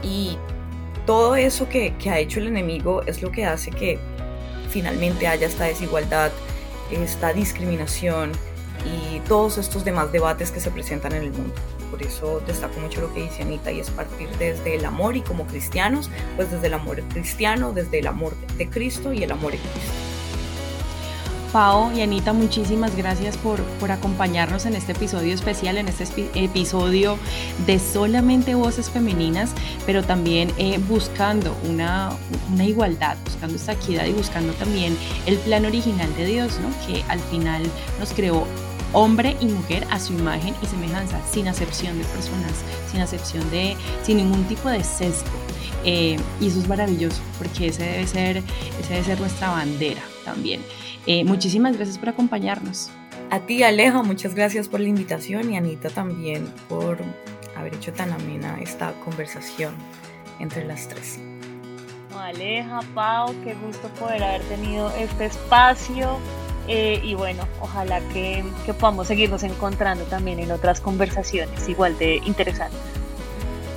y 0.03 0.37
todo 1.07 1.37
eso 1.37 1.69
que, 1.69 1.95
que 1.97 2.11
ha 2.11 2.19
hecho 2.19 2.41
el 2.41 2.49
enemigo 2.49 3.03
es 3.03 3.23
lo 3.23 3.31
que 3.31 3.45
hace 3.45 3.71
que 3.71 3.99
finalmente 4.69 5.27
haya 5.27 5.47
esta 5.47 5.65
desigualdad, 5.65 6.31
esta 6.91 7.33
discriminación 7.33 8.33
y 8.85 9.21
todos 9.21 9.59
estos 9.59 9.85
demás 9.85 10.11
debates 10.13 10.51
que 10.51 10.61
se 10.61 10.71
presentan 10.71 11.13
en 11.13 11.25
el 11.25 11.33
mundo. 11.33 11.55
Por 11.91 12.03
eso 12.03 12.41
destaco 12.47 12.79
mucho 12.81 13.01
lo 13.01 13.13
que 13.13 13.23
dice 13.23 13.43
Anita 13.43 13.73
y 13.73 13.81
es 13.81 13.91
partir 13.91 14.29
desde 14.39 14.77
el 14.77 14.85
amor 14.85 15.17
y 15.17 15.23
como 15.23 15.47
cristianos, 15.47 16.09
pues 16.37 16.51
desde 16.51 16.69
el 16.69 16.75
amor 16.75 17.03
cristiano, 17.13 17.73
desde 17.73 17.99
el 17.99 18.07
amor 18.07 18.35
de 18.57 18.69
Cristo 18.69 19.13
y 19.13 19.23
el 19.23 19.33
amor 19.33 19.55
en 19.55 19.61
Cristo. 19.61 20.11
Pao 21.53 21.91
y 21.93 22.01
Anita, 22.01 22.33
muchísimas 22.33 22.97
gracias 22.97 23.37
por, 23.37 23.61
por 23.81 23.91
acompañarnos 23.91 24.67
en 24.67 24.75
este 24.75 24.93
episodio 24.93 25.35
especial, 25.35 25.79
en 25.79 25.89
este 25.89 26.05
episodio 26.35 27.19
de 27.67 27.79
solamente 27.79 28.55
voces 28.55 28.89
femeninas, 28.89 29.51
pero 29.85 30.05
también 30.05 30.53
eh, 30.59 30.79
buscando 30.89 31.57
una, 31.69 32.11
una, 32.53 32.65
igualdad, 32.65 33.17
buscando 33.25 33.57
esta 33.57 33.73
equidad 33.73 34.07
y 34.07 34.13
buscando 34.13 34.53
también 34.55 34.97
el 35.27 35.39
plan 35.39 35.65
original 35.65 36.15
de 36.17 36.27
Dios, 36.27 36.59
¿no? 36.61 36.87
que 36.87 37.03
al 37.09 37.19
final 37.19 37.63
nos 37.99 38.13
creó 38.13 38.47
hombre 38.93 39.37
y 39.41 39.47
mujer 39.47 39.87
a 39.91 39.99
su 39.99 40.13
imagen 40.13 40.55
y 40.63 40.67
semejanza, 40.67 41.21
sin 41.31 41.49
acepción 41.49 41.99
de 41.99 42.05
personas, 42.05 42.53
sin 42.91 43.01
acepción 43.01 43.49
de, 43.51 43.77
sin 44.03 44.19
ningún 44.19 44.45
tipo 44.45 44.69
de 44.69 44.83
sesgo. 44.85 45.29
Eh, 45.85 46.19
y 46.41 46.49
eso 46.49 46.61
es 46.61 46.69
maravilloso, 46.69 47.21
porque 47.39 47.69
ese 47.69 47.85
debe 47.85 48.07
ser, 48.07 48.37
ese 48.81 48.93
debe 48.93 49.05
ser 49.05 49.21
nuestra 49.21 49.51
bandera 49.51 50.03
también. 50.25 50.61
Eh, 51.07 51.25
muchísimas 51.25 51.77
gracias 51.77 51.99
por 51.99 52.11
acompañarnos. 52.11 52.91
A 53.31 53.41
ti, 53.41 53.63
Aleja, 53.63 54.03
muchas 54.03 54.35
gracias 54.35 54.69
por 54.69 54.81
la 54.81 54.89
invitación 54.89 55.53
y 55.53 55.57
Anita 55.57 55.89
también 55.89 56.47
por 56.69 56.99
haber 57.57 57.75
hecho 57.75 57.93
tan 57.93 58.13
amena 58.13 58.59
esta 58.61 58.93
conversación 59.05 59.75
entre 60.41 60.65
las 60.65 60.89
tres. 60.89 61.21
Aleja, 62.19 62.81
Pau, 62.95 63.35
qué 63.45 63.55
gusto 63.55 63.89
poder 63.99 64.23
haber 64.23 64.43
tenido 64.43 64.91
este 64.97 65.27
espacio. 65.27 66.19
Eh, 66.73 67.01
y 67.03 67.15
bueno, 67.15 67.43
ojalá 67.61 68.01
que, 68.13 68.45
que 68.65 68.73
podamos 68.73 69.09
seguirnos 69.09 69.43
encontrando 69.43 70.05
también 70.05 70.39
en 70.39 70.53
otras 70.53 70.81
conversaciones 70.81 71.69
igual 71.69 71.99
de 71.99 72.21
interesantes. 72.25 72.79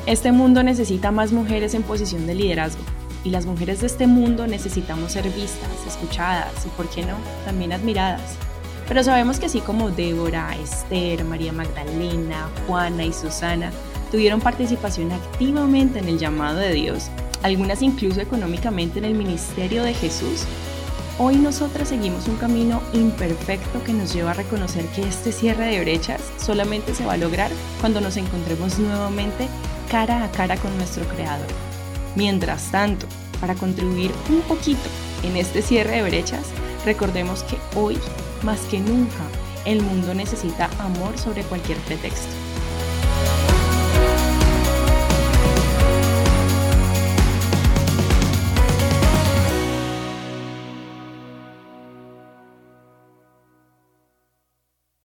Este 0.06 0.32
mundo 0.32 0.62
necesita 0.62 1.10
más 1.10 1.32
mujeres 1.32 1.74
en 1.74 1.82
posición 1.82 2.28
de 2.28 2.36
liderazgo 2.36 2.84
y 3.24 3.32
las 3.32 3.48
mujeres 3.48 3.82
de 3.82 3.88
este 3.88 4.06
mundo 4.06 4.46
necesitamos 4.46 5.14
ser 5.14 5.24
vistas, 5.32 5.72
escuchadas 5.88 6.54
y, 6.68 6.70
por 6.70 6.88
qué 6.88 7.02
no, 7.02 7.16
también 7.46 7.74
admiradas. 7.74 8.36
Pero 8.88 9.04
sabemos 9.04 9.40
que 9.40 9.48
así 9.48 9.60
como 9.60 9.90
Débora, 9.90 10.56
Esther, 10.62 11.24
María 11.24 11.52
Magdalena, 11.52 12.48
Juana 12.68 13.06
y 13.06 13.14
Susana 13.14 13.72
tuvieron 14.12 14.40
participación 14.40 15.12
activamente 15.12 15.98
en 15.98 16.10
el 16.10 16.20
llamado 16.20 16.60
de 16.60 16.74
Dios, 16.74 17.10
algunas 17.42 17.82
incluso 17.82 18.22
económicamente 18.22 19.00
en 19.00 19.06
el 19.06 19.16
ministerio 19.16 19.82
de 19.82 19.96
Jesús, 19.96 20.46
hoy 21.20 21.36
nosotras 21.36 21.90
seguimos 21.90 22.28
un 22.28 22.38
camino 22.38 22.82
imperfecto 22.94 23.84
que 23.84 23.94
nos 23.94 24.14
lleva 24.14 24.32
a 24.32 24.36
reconocer 24.36 24.86
que 24.88 25.04
este 25.04 25.32
cierre 25.32 25.66
de 25.68 25.82
brechas 25.82 26.22
solamente 26.38 26.94
se 26.94 27.06
va 27.06 27.14
a 27.14 27.18
lograr 27.18 27.52
cuando 27.80 28.02
nos 28.02 28.18
encontremos 28.18 28.80
nuevamente 28.80 29.48
cara 29.90 30.24
a 30.24 30.32
cara 30.32 30.58
con 30.58 30.76
nuestro 30.78 31.06
Creador. 31.06 31.48
Mientras 32.16 32.72
tanto, 32.72 33.08
para 33.40 33.56
contribuir 33.56 34.12
un 34.30 34.42
poquito 34.42 34.90
en 35.24 35.38
este 35.38 35.62
cierre 35.62 35.98
de 35.98 36.04
brechas, 36.04 36.46
recordemos 36.86 37.44
que 37.44 37.58
hoy, 37.76 37.98
más 38.44 38.60
que 38.62 38.80
nunca, 38.80 39.24
el 39.66 39.82
mundo 39.82 40.14
necesita 40.14 40.70
amor 40.80 41.18
sobre 41.18 41.44
cualquier 41.44 41.78
pretexto. 41.80 42.53